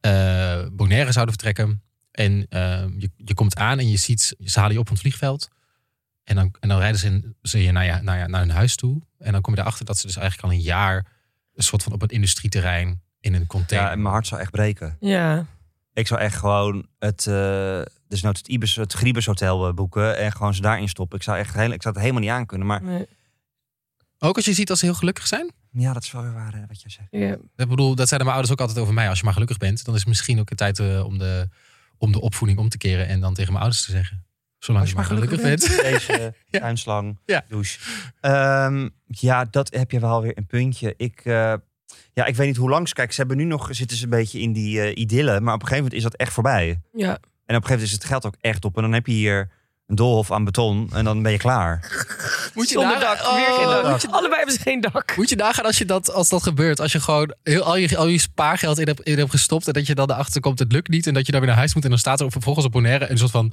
[0.00, 1.82] eh Bonaire zouden vertrekken?
[2.10, 2.60] En eh,
[2.98, 5.48] je, je komt aan en je ziet, ze halen je op van het vliegveld.
[6.24, 8.50] En dan, en dan rijden ze, in, ze je naar, je, naar, je, naar hun
[8.50, 9.02] huis toe.
[9.18, 11.06] En dan kom je erachter dat ze dus eigenlijk al een jaar
[11.54, 13.86] een soort van op een industrieterrein in een container.
[13.88, 14.96] ja, en mijn hart zou echt breken.
[15.00, 15.46] Ja,
[15.92, 20.16] Ik zou echt gewoon het, eh dus nou het Ibis, het Griebus Hotel eh, boeken
[20.18, 21.18] en gewoon ze daarin stoppen.
[21.18, 22.66] Ik zou echt heel, ik zou het helemaal niet aankunnen.
[22.66, 23.06] Maar nee.
[24.18, 25.52] Ook als je ziet dat ze heel gelukkig zijn?
[25.70, 27.08] Ja, dat is wel weer waar, hè, wat jij zegt.
[27.10, 27.32] Ja.
[27.64, 29.08] Ik bedoel, dat zeiden mijn ouders ook altijd over mij.
[29.08, 31.48] Als je maar gelukkig bent, dan is het misschien ook een tijd eh, om, de,
[31.98, 33.06] om de opvoeding om te keren.
[33.08, 34.24] En dan tegen mijn ouders te zeggen.
[34.58, 35.60] Zolang je maar gelukkig, bent.
[35.82, 36.58] Deze Ja.
[36.60, 37.44] tuinslang, Ja.
[37.48, 37.78] douche.
[38.20, 40.94] Ehm, ja, dat heb je wel weer een puntje.
[40.96, 41.54] Ik, eh,
[42.12, 42.88] ja, ik weet niet hoe lang.
[42.88, 45.40] ze- Kijk, ze hebben nu nog, zitten ze een beetje in die eh idylle.
[45.40, 46.68] Maar op een gegeven moment is dat echt voorbij.
[46.68, 47.08] En op ja.
[47.08, 47.16] een
[47.46, 48.76] gegeven moment is het geld ook echt op.
[48.76, 49.48] En dan heb je hier
[49.86, 50.90] een doolhof aan beton.
[50.92, 51.78] En dan ben je klaar.
[52.54, 53.18] Moet je Zonder dak.
[53.18, 54.14] Weer geen Oh.
[54.16, 55.16] Allebei hebben ze geen dak.
[55.16, 56.80] Moet je nagaan als, je dat, als dat gebeurt.
[56.80, 59.66] Als je gewoon heel, al, je, al je spaargeld in hebt, in hebt gestopt.
[59.66, 61.06] En dat je dan erachter komt, het lukt niet.
[61.06, 61.84] En dat je dan weer naar huis moet.
[61.84, 63.52] En dan staat er vervolgens op Bonaire een soort van...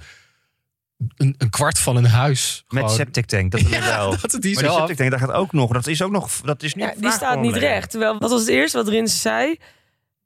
[1.16, 2.64] Een, een kwart van een huis.
[2.68, 2.96] Met Gewoon.
[2.96, 4.10] septic tank, dat ja, wel.
[4.22, 5.72] dat het die Maar die septic tank, daar gaat ook nog.
[5.72, 6.32] Dat is ook nog.
[6.44, 7.90] Dat is nu Ja, die staat niet recht.
[7.90, 9.58] Terwijl, wat was het eerste wat Rins zei?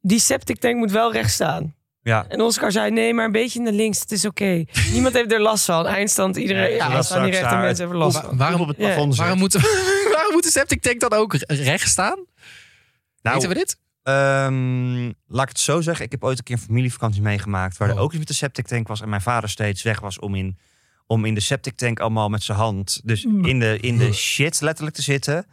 [0.02, 1.76] Die septic tank moet wel recht staan.
[2.02, 4.00] Ja, En Oscar zei, nee, maar een beetje naar links.
[4.00, 4.64] Het is oké.
[4.94, 5.88] Niemand heeft er last van.
[5.88, 8.38] Eindstand, iedereen Ja, ja, staan niet straks recht en daar- mensen hebben last van.
[8.38, 9.54] waarom, op het plafond waarom, moet,
[10.14, 12.26] waarom moet de septic tank dan ook recht staan?
[13.22, 13.78] Nou, Weten we dit?
[14.06, 16.06] Ehm, laat ik het zo zeggen.
[16.06, 17.78] Ik heb ooit een keer een familievakantie meegemaakt.
[17.78, 18.02] Waar er Oh.
[18.02, 19.02] ook iets met de septic tank was.
[19.02, 20.58] En mijn vader steeds weg was om in,
[21.08, 23.02] om in de septic tank allemaal met zijn hand.
[23.04, 25.46] Dus in de, in de shit letterlijk te zitten.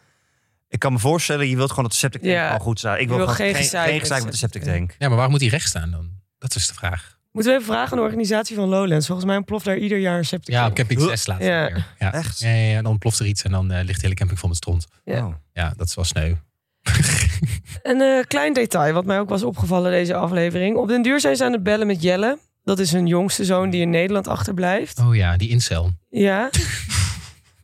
[0.68, 2.52] Ik kan me voorstellen, je wilt gewoon dat de septic tank Ja.
[2.52, 2.98] al goed staat.
[2.98, 4.94] Ik wil wil gewoon geen geen, gezeik geen met met de septic tank.
[4.98, 6.10] Ja, maar waar moet die recht staan dan?
[6.38, 7.18] Dat is de vraag.
[7.32, 9.06] Moeten we even vragen aan de organisatie van Lowlands.
[9.06, 10.70] Volgens mij ontploft daar ieder jaar een septic Ja, tank.
[10.70, 11.44] op camping 6 laatst.
[11.46, 11.68] Ja.
[11.68, 11.86] Ja.
[11.98, 12.12] Ja.
[12.12, 12.38] Echt?
[12.40, 14.38] Ja, ja, ja, en dan ploft er iets en dan eh, ligt de hele camping
[14.40, 14.86] vol met stront.
[15.04, 15.26] Ja.
[15.26, 15.34] Oh.
[15.52, 16.34] Ja, dat is wel sneu.
[17.82, 20.76] Een eh, klein detail wat mij ook was opgevallen deze aflevering.
[20.76, 22.38] Op den duur zijn ze aan het bellen met Jelle.
[22.64, 24.98] Dat is hun jongste zoon die in Nederland achterblijft.
[24.98, 25.90] Oh ja, die incel.
[26.10, 26.50] Ja,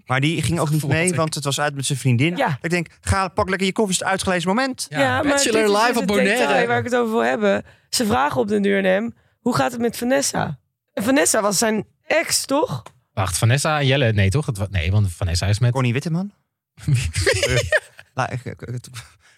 [0.08, 2.36] Maar die ging ook niet mee, want het was uit met zijn vriendin.
[2.36, 2.58] Ja.
[2.60, 4.86] Ik denk, ga pak lekker je koffie, het is het uitgelezen moment.
[4.88, 6.66] Ja, ja, maar Bachelor dit is live dus op Bonaire.
[6.66, 7.64] waar ik het over wil hebben.
[7.88, 10.58] Ze vragen op den duur aan hem, hoe gaat het met Vanessa?
[10.94, 12.82] En Vanessa was zijn ex, toch?
[13.14, 14.12] Wacht, Vanessa en Jelle?
[14.12, 14.48] Nee, toch?
[14.70, 15.72] Nee, want Vanessa is met...
[15.72, 16.32] Connie Witteman.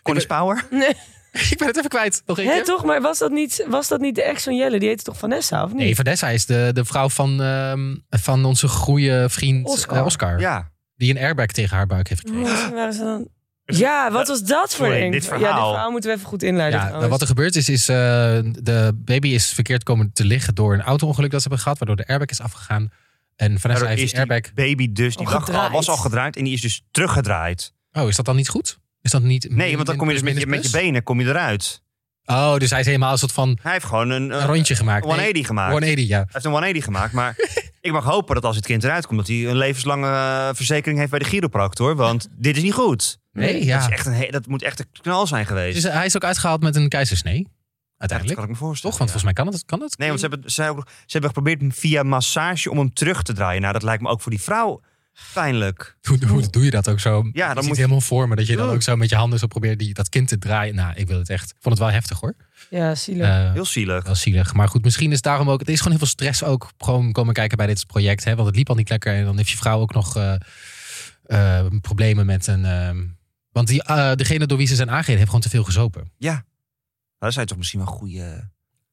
[0.03, 0.65] Connie Spouwer.
[0.71, 0.89] Nee,
[1.51, 2.23] ik ben het even kwijt.
[2.27, 2.65] Nog Hè, keer?
[2.65, 2.85] toch?
[2.85, 4.79] Maar was dat, niet, was dat niet de ex van Jelle?
[4.79, 5.79] Die heette toch Vanessa, of niet?
[5.79, 9.97] Nee, Vanessa is de, de vrouw van, ehm, van onze goede vriend Oscar.
[9.99, 10.41] eh, Oscar.
[10.41, 10.71] Ja.
[10.97, 12.51] Die een airbag tegen haar buik heeft gekregen.
[12.51, 13.29] Misschien waren ze dan...
[13.65, 15.11] Ja, wat was dat voor Sorry, een...
[15.11, 15.71] dit Ja, dit verhaal.
[15.71, 16.79] verhaal moeten we even goed inleiden.
[16.79, 17.11] Ja, nou, trouwens.
[17.13, 17.97] wat er gebeurd is, is eh,
[18.63, 21.97] de baby is verkeerd komen te liggen door een auto-ongeluk dat ze hebben gehad, waardoor
[21.97, 22.83] de airbag is afgegaan.
[23.37, 24.53] En Vanessa Daardoor heeft is die die airbag...
[24.55, 25.73] baby dus, die Al lag al, gedraaid.
[25.73, 27.73] was al gedraaid en die is dus teruggedraaid.
[27.93, 28.79] Oh, is dat dan niet goed?
[29.03, 29.51] Is dat niet...
[29.51, 31.83] Nee, want dan kom je dus met je, met benen kom je eruit.
[32.25, 35.05] Oh, dus hij is helemaal een soort van Hij heeft gewoon een, een rondje gemaakt.
[35.05, 35.73] Nee, 180 gemaakt.
[35.73, 36.17] 180, ja.
[36.17, 37.37] Hij heeft een 180 gemaakt, maar
[37.81, 40.99] ik mag hopen dat als het kind eruit komt, dat hij een levenslange eh, verzekering
[40.99, 41.97] heeft bij de chiropractor.
[41.97, 43.19] Want dit is niet goed.
[43.33, 43.79] Nee, ja.
[43.79, 45.83] Dat, is echt een, dat moet echt een knal zijn geweest.
[45.83, 47.39] Dus hij is ook uitgehaald met een keizersnee.
[47.39, 48.39] Ja, dat Uiteindelijk.
[48.39, 48.97] kan ik me voorstellen.
[48.97, 49.07] Toch?
[49.07, 49.19] Want ja.
[49.19, 49.65] volgens mij kan het.
[49.65, 49.99] Kan het?
[49.99, 53.33] Nee, want ze hebben, ze, hebben, ze hebben geprobeerd via massage om hem terug te
[53.33, 53.61] draaien.
[53.61, 54.81] Nou, dat lijkt me ook voor die vrouw
[55.33, 55.97] pijnlijk.
[56.03, 57.29] Hoe, hoe doe je dat ook zo?
[57.33, 59.39] Ja, dan moet je- helemaal voor me dat je dan ook zo met je handen
[59.39, 60.75] zo probeert die, dat kind te draaien.
[60.75, 61.51] Nou, ik wil het echt.
[61.51, 62.35] Ik vond het wel heftig hoor.
[62.71, 63.27] Ja, zielig.
[63.27, 64.05] Eh, Heel zielig.
[64.05, 64.55] wel zielig.
[64.55, 65.61] Maar goed, misschien is daarom ook.
[65.61, 66.71] Het is gewoon heel veel stress ook.
[66.79, 68.25] Gewoon komen kijken bij dit project.
[68.25, 69.15] Hè, want het liep al niet lekker.
[69.15, 70.35] En dan heeft je vrouw ook nog eh,
[71.23, 72.65] eh, problemen met een.
[72.65, 73.05] ehm,
[73.53, 76.11] want die, eh, degene door wie ze zijn aangereden heeft gewoon te veel gezopen.
[76.17, 76.33] Ja.
[76.33, 76.43] Nou,
[77.19, 78.51] dat zijn toch misschien wel goede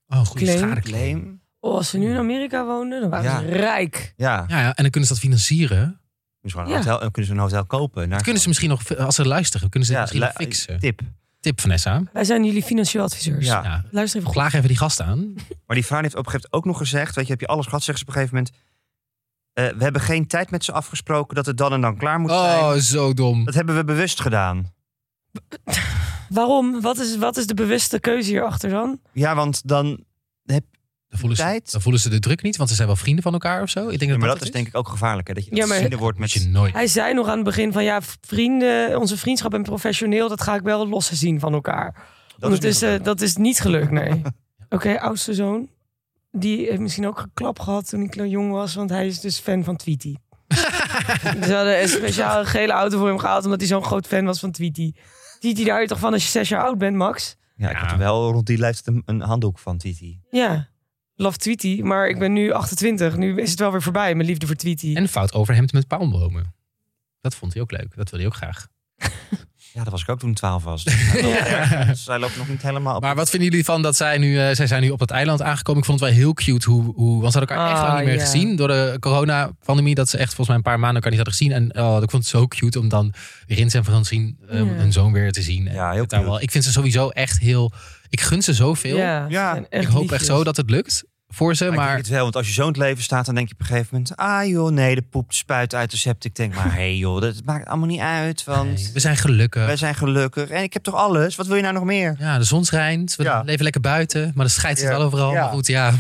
[0.08, 0.58] Oh, goede Claim.
[0.60, 1.20] schadeclaim.
[1.22, 1.42] claim.
[1.60, 3.40] Oh, als ze nu in Amerika woonden, dan waren Ja.
[3.40, 4.14] ze rijk.
[4.18, 4.46] Ja.
[4.48, 6.00] Ja, ja, en dan kunnen ze dat financieren.
[6.48, 6.78] Kunnen ze, gewoon een Ja.
[6.78, 8.10] hotel, dan kunnen ze een hotel kopen.
[8.10, 10.80] Naar Kunnen ze misschien nog, als ze luisteren, kunnen ze ja, misschien nog lu- fixen.
[10.80, 11.02] Tip.
[11.40, 12.04] Tip, Vanessa.
[12.14, 13.46] Wij zijn jullie financieel adviseurs.
[13.46, 13.64] Ja.
[13.64, 13.84] Ja.
[13.92, 14.42] Luister even goed.
[14.42, 15.34] Klaag even die gast aan.
[15.68, 17.16] Maar die vrouw heeft op een gegeven moment ook nog gezegd...
[17.16, 18.56] weet je, heb je alles gehad, zegt ze op een gegeven moment...
[19.54, 22.32] eh, we hebben geen tijd met ze afgesproken dat het dan en dan klaar moet
[22.32, 22.82] Oh, zijn.
[22.82, 23.46] zo dom.
[23.46, 24.74] Dat hebben we bewust gedaan.
[26.30, 26.82] Waarom?
[26.82, 29.00] Wat is, wat is de bewuste keuze hierachter dan?
[29.14, 30.04] Ja, want dan...
[30.44, 30.62] Dan
[31.18, 33.62] voelen, ze, dan voelen ze de druk niet, want ze zijn wel vrienden van elkaar
[33.62, 33.80] of zo.
[33.80, 35.28] Ik denk Ja, dat maar dat, dat is denk ik ook gevaarlijk.
[35.28, 35.34] Hè?
[35.34, 36.32] Dat je Ja, dat maar- vrienden wordt met...
[36.32, 36.74] je nooit.
[36.74, 40.56] Hij zei nog aan het begin van ja, vrienden, onze vriendschap en professioneel, dat ga
[40.56, 41.96] ik wel los zien van elkaar.
[42.38, 44.22] Dat is dat is niet gelukt, nee.
[44.70, 45.70] Oké, oudste zoon.
[46.32, 49.64] Die heeft misschien ook geklap gehad toen ik jong was, want hij is dus fan
[49.64, 50.16] van Tweety.
[51.46, 54.40] Ze hadden een speciaal gele auto voor hem gehaald, omdat hij zo'n groot fan was
[54.40, 54.94] van Tweety.
[55.40, 57.36] Tweety, daar hou je toch van als je zes jaar oud bent, Max?
[57.56, 60.20] Ja, ik had wel rond die leeftijd een, een handdoek van Titi.
[60.30, 60.68] Ja,
[61.18, 61.82] love Tweety.
[61.82, 64.96] Maar ik ben nu 28, nu is het wel weer voorbij, mijn liefde voor Tweety.
[64.96, 66.54] En fout overhemd met palmbomen.
[67.22, 67.96] Dat vond hij ook leuk.
[67.96, 68.68] Dat wilde hij ook graag.
[69.74, 70.84] Ja, dat was ik ook toen ik 12 was.
[71.88, 73.02] Dus hij, loopt nog niet helemaal op.
[73.02, 75.42] Maar wat vinden jullie van dat zij nu, eh, zij zijn nu op het eiland
[75.42, 75.82] aangekomen?
[75.82, 78.00] Ik vond het wel heel cute hoe, hoe want ze hadden elkaar echt Ah, lang
[78.00, 79.96] niet meer gezien door de coronapandemie.
[79.96, 81.74] Dat ze echt volgens mij een paar maanden elkaar niet hadden gezien.
[81.76, 83.14] En oh, ik vond het zo cute om dan
[83.48, 84.66] Rins en Francine, eh, Ja.
[84.66, 85.68] hun zoon weer te zien.
[85.68, 86.24] En Ja, heel cute.
[86.24, 87.72] wel, ik vind ze sowieso echt heel,
[88.10, 88.98] ik gun ze zoveel.
[88.98, 91.04] Ja, ik hoop echt zo dat het lukt.
[91.30, 91.64] voor ze.
[91.64, 93.36] Maar, ik Maar denk het wel, want als je zo in het leven staat, dan
[93.36, 94.16] denk je op een gegeven moment...
[94.16, 96.30] Ah joh, nee, de poep spuit uit de septic.
[96.32, 99.18] Ik denk maar, hé hey, joh, dat maakt allemaal niet uit, want nee, we zijn
[99.18, 99.66] gelukkig.
[99.66, 100.50] wij zijn gelukkig.
[100.50, 101.36] En ik heb toch alles?
[101.36, 102.16] Wat wil je nou nog meer?
[102.20, 103.16] Ja, de zon schijnt.
[103.16, 103.42] We Ja.
[103.46, 104.32] leven lekker buiten.
[104.36, 104.96] Maar de scheidt zit Ja.
[104.98, 105.32] wel overal.
[105.34, 105.42] Ja.
[105.42, 105.94] Maar goed, ja.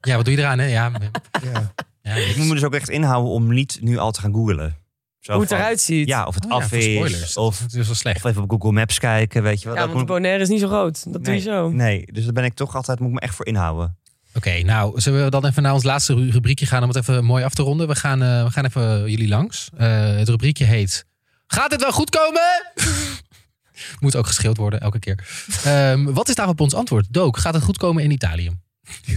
[0.00, 0.64] Ja, wat doe je eraan, hè?
[0.66, 0.90] Ja,
[1.52, 1.72] Ja.
[2.02, 4.76] ja, Ik moet me dus ook echt inhouden om niet nu al te gaan googlen.
[5.20, 6.08] Zo Hoe het van, eruit ziet.
[6.08, 6.84] Ja, of het Oh ja, af voor is.
[6.84, 7.36] spoilers.
[7.36, 8.24] Of, Dat is wel slecht.
[8.24, 9.74] of even op Google Maps kijken, weet je wel.
[9.74, 11.12] Ja, Dat want de moet- Bonaire is niet zo groot.
[11.12, 11.70] Dat doe je zo.
[11.70, 13.98] Nee, dus daar ben ik toch altijd, moet ik me echt voor inhouden.
[14.34, 17.24] Oké, nou, zullen we dan even naar ons laatste ru- rubriekje gaan om het even
[17.24, 17.88] mooi af te ronden?
[17.88, 19.68] We gaan, eh, we gaan even jullie langs.
[19.76, 21.04] Eh, het rubriekje heet...
[21.46, 22.72] Gaat het wel goed komen?
[24.00, 25.28] Moet ook geschreeuwd worden, elke keer.
[25.64, 27.06] Ehm, wat is daarop ons antwoord?
[27.10, 28.50] Dook, gaat het goed komen in Italië?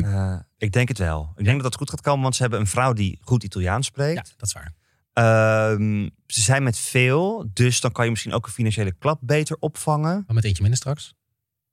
[0.03, 1.31] Eh, ik denk het wel.
[1.35, 3.85] Ik denk dat dat goed gaat komen, want ze hebben een vrouw die goed Italiaans
[3.87, 4.33] Ja, spreekt.
[4.37, 4.73] dat is waar.
[5.13, 9.57] Ehm, ze zijn met veel, dus dan kan je misschien ook een financiële klap beter
[9.59, 10.23] opvangen.
[10.25, 11.13] Maar met eentje minder straks.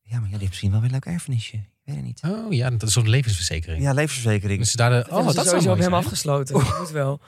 [0.03, 1.57] Ja, maar jullie hebben misschien wel weer een leuk erfenisje.
[1.57, 2.21] Ik weet het niet.
[2.25, 3.83] Oh ja, dat is zo'n levensverzekering.
[3.83, 4.59] Ja, levensverzekering.
[4.59, 6.05] Dus daar de, Dat oh, dat zou sowieso mooi op hem zijn.
[6.05, 6.55] afgesloten.
[6.55, 7.21] Dat moet wel.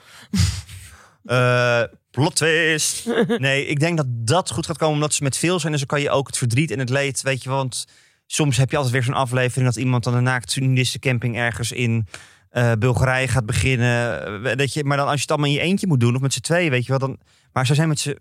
[1.23, 3.05] Eh, plot twist.
[3.37, 5.71] Nee, ik denk dat dat goed gaat komen omdat ze met veel zijn.
[5.71, 7.49] Dus dan kan je ook het verdriet en het leed, weet je.
[7.49, 7.85] Want
[8.25, 10.59] soms heb je altijd weer zo'n aflevering dat iemand dan een naakt
[10.99, 12.07] camping ergens in
[12.53, 14.25] eh, Bulgarije gaat beginnen.
[14.45, 16.21] Eh, Dat je, maar dan als je het allemaal in je eentje moet doen of
[16.21, 16.99] met z'n tweeën, weet je wel.
[16.99, 17.19] Dan,
[17.51, 18.17] maar ze zijn met z'n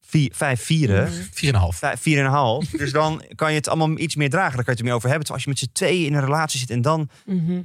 [0.00, 1.02] vier, vijf vieren.
[1.10, 1.22] Mhm.
[1.32, 1.76] Vier en een half.
[1.76, 2.64] Vijf, vier en een half.
[2.82, 4.56] Dus dan kan je het allemaal iets meer dragen.
[4.56, 5.26] Dan kan je het er meer over hebben.
[5.26, 7.08] Terwijl als je met z'n tweeën in een relatie zit en dan...
[7.26, 7.62] Mhm.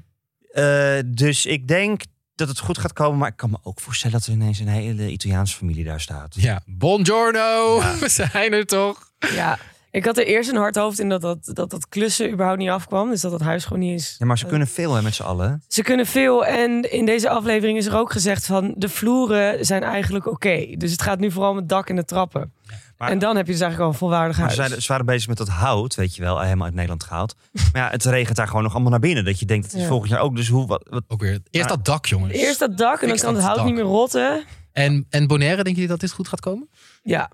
[0.51, 2.01] eh, dus ik denk
[2.35, 3.17] dat het goed gaat komen.
[3.17, 6.35] Maar ik kan me ook voorstellen dat er ineens een hele Italiaanse familie daar staat.
[6.37, 7.79] Ja, buongiorno.
[7.99, 9.11] We zijn er toch?
[9.33, 9.59] Ja,
[9.91, 12.69] ik had er eerst een hard hoofd in dat dat, dat dat klussen überhaupt niet
[12.69, 13.09] afkwam.
[13.09, 14.15] Dus dat dat huis gewoon niet is.
[14.19, 15.63] Ja, maar ze kunnen veel hè, met z'n allen.
[15.67, 19.83] Ze kunnen veel en in deze aflevering is er ook gezegd van de vloeren zijn
[19.83, 20.65] eigenlijk oké.
[20.77, 22.53] Dus het gaat nu vooral om het dak en de trappen.
[22.97, 24.69] Maar- en dan heb je dus eigenlijk al een volwaardig Maar ze, huis.
[24.69, 27.35] zijn, ze waren bezig met dat hout, weet je wel, helemaal uit Nederland gehaald.
[27.73, 29.25] Maar ja, het regent daar gewoon nog allemaal naar binnen.
[29.25, 29.87] Dat je denkt, het is Ja.
[29.87, 30.35] volgend jaar ook.
[30.35, 31.31] Dus hoe, wat, wat- Ook weer.
[31.31, 32.33] Eerst Maar- dat dak, jongens.
[32.33, 33.65] Eerst dat dak en dan kan het hout dak.
[33.65, 34.43] niet meer rotten.
[34.71, 36.69] En, en Bonaire, denken jullie dat dit goed gaat komen?
[37.03, 37.31] Ja,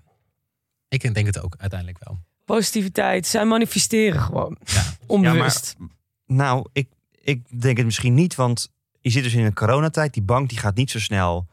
[0.87, 2.19] Ik denk het ook uiteindelijk wel.
[2.45, 3.27] Positiviteit.
[3.27, 4.57] Zij manifesteren gewoon.
[4.63, 4.83] Ja.
[5.05, 5.75] Onbewust.
[6.25, 6.87] nou, ik,
[7.21, 8.71] ik denk het misschien niet, want
[9.01, 10.13] je zit dus in een coronatijd.
[10.13, 11.47] Die bank die gaat niet zo snel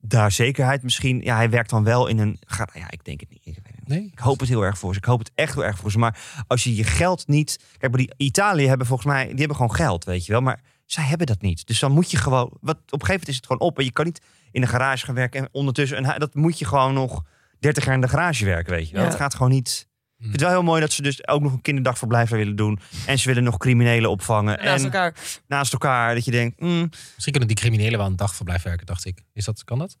[0.00, 1.20] daar zekerheid misschien.
[1.20, 2.36] Ja, hij werkt dan wel in een.
[2.46, 3.46] Gaat, ja, ik denk het niet.
[3.46, 3.88] Ik, weet het niet.
[3.88, 4.10] Nee?
[4.12, 4.98] ik hoop het heel erg voor ze.
[4.98, 5.98] Ik hoop het echt heel erg voor ze.
[5.98, 7.58] Maar als je je geld niet.
[7.78, 9.26] Kijk, maar die Italië hebben volgens mij.
[9.26, 10.40] Die hebben gewoon geld, weet je wel.
[10.40, 11.66] Maar zij hebben dat niet.
[11.66, 12.50] Dus dan moet je gewoon.
[12.60, 13.78] Wat, op een gegeven moment is het gewoon op.
[13.78, 15.40] En je kan niet in een garage gaan werken.
[15.40, 15.98] En ondertussen.
[15.98, 17.22] Een, hu- dat moet je gewoon nog
[17.60, 19.02] 30 jaar in de garage werken, weet je wel.
[19.04, 19.08] Ja.
[19.08, 19.88] Het gaat gewoon niet.
[20.18, 22.78] Ik vind het wel heel mooi dat ze dus ook nog een kinderdagverblijf willen doen.
[23.06, 24.64] En ze willen nog criminelen opvangen.
[24.64, 25.14] Naast en elkaar.
[25.48, 26.14] naast elkaar.
[26.14, 29.22] Dat je denkt, mm, Misschien kunnen die criminelen wel een dagverblijf werken, dacht ik.
[29.32, 29.96] Is dat, kan dat?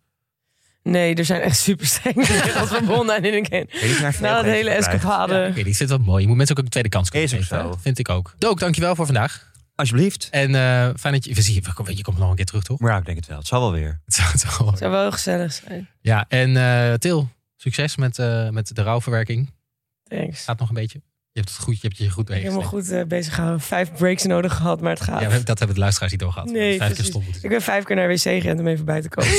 [0.82, 3.46] Nee, er zijn echt super strenge regels verbonden aan in een
[4.12, 5.46] veel Na dat hele escapade.
[5.50, 6.22] Oké, die zit wel mooi.
[6.22, 7.46] Je moet mensen ook een tweede kans kunnen geven.
[7.46, 7.76] zo.
[7.80, 8.34] Vind ik ook.
[8.38, 9.52] Dook, dankjewel voor vandaag.
[9.74, 10.28] Alsjeblieft.
[10.30, 11.34] En eh, fijn dat je...
[11.34, 12.78] we zien- Je, je komt nog een keer terug, toch?
[12.78, 13.38] Maar ja, ik denk het wel.
[13.38, 14.00] Het zal wel weer.
[14.04, 15.88] Het zou- het wel- zou wel heel gezellig zijn.
[16.00, 17.28] Ja, en eh, Til,
[17.60, 19.50] succes met, eh, met de rouwverwerking.
[20.04, 20.44] Thanks.
[20.44, 21.00] Gaat nog een beetje.
[21.32, 23.34] Je hebt het goed, je hebt je goed Ik heb doorheen helemaal goed eh, bezig
[23.34, 23.60] gehouden.
[23.60, 25.08] Vijf breaks nodig gehad, maar het gaat.
[25.08, 26.50] Ja, we hebben- dat hebben de luisteraars niet doorgehad.
[26.50, 29.08] Nee, Vijf keer stop Ik ben vijf keer naar wc gerend om even bij te
[29.08, 29.32] komen.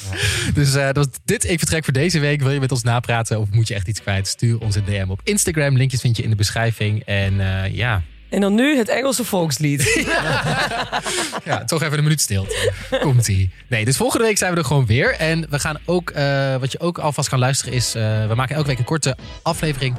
[0.58, 2.40] Dus eh, dat was dit ik vertrek voor deze week.
[2.40, 4.26] Wil je met ons napraten of moet je echt iets kwijt?
[4.26, 5.76] Stuur ons een DM op Instagram.
[5.76, 7.02] Linkjes vind je in de beschrijving.
[7.04, 8.02] En eh, ja.
[8.30, 10.06] En dan nu het Engelse volkslied.
[11.44, 12.72] ja, toch even een minuut stilte.
[13.00, 13.50] Komt-ie.
[13.68, 15.14] Nee, dus volgende week zijn we er gewoon weer.
[15.14, 17.94] En we gaan ook, eh, wat je ook alvast kan luisteren is...
[17.94, 19.96] eh, we maken elke week een korte aflevering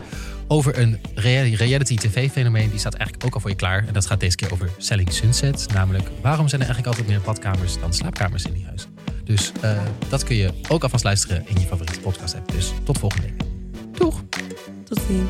[0.47, 2.69] over een rea- reality tv-fenomeen.
[2.69, 3.83] Die staat eigenlijk ook al voor je klaar.
[3.87, 5.65] En dat gaat deze keer over Selling Sunset.
[5.73, 8.89] Namelijk, waarom zijn er eigenlijk altijd meer badkamers dan slaapkamers in die huizen?
[9.23, 9.77] Dus eh,
[10.09, 12.51] dat kun je ook alvast luisteren in je favoriete podcast app.
[12.51, 13.47] Dus tot volgende week.
[13.97, 14.21] Doeg!
[14.85, 15.29] Tot ziens.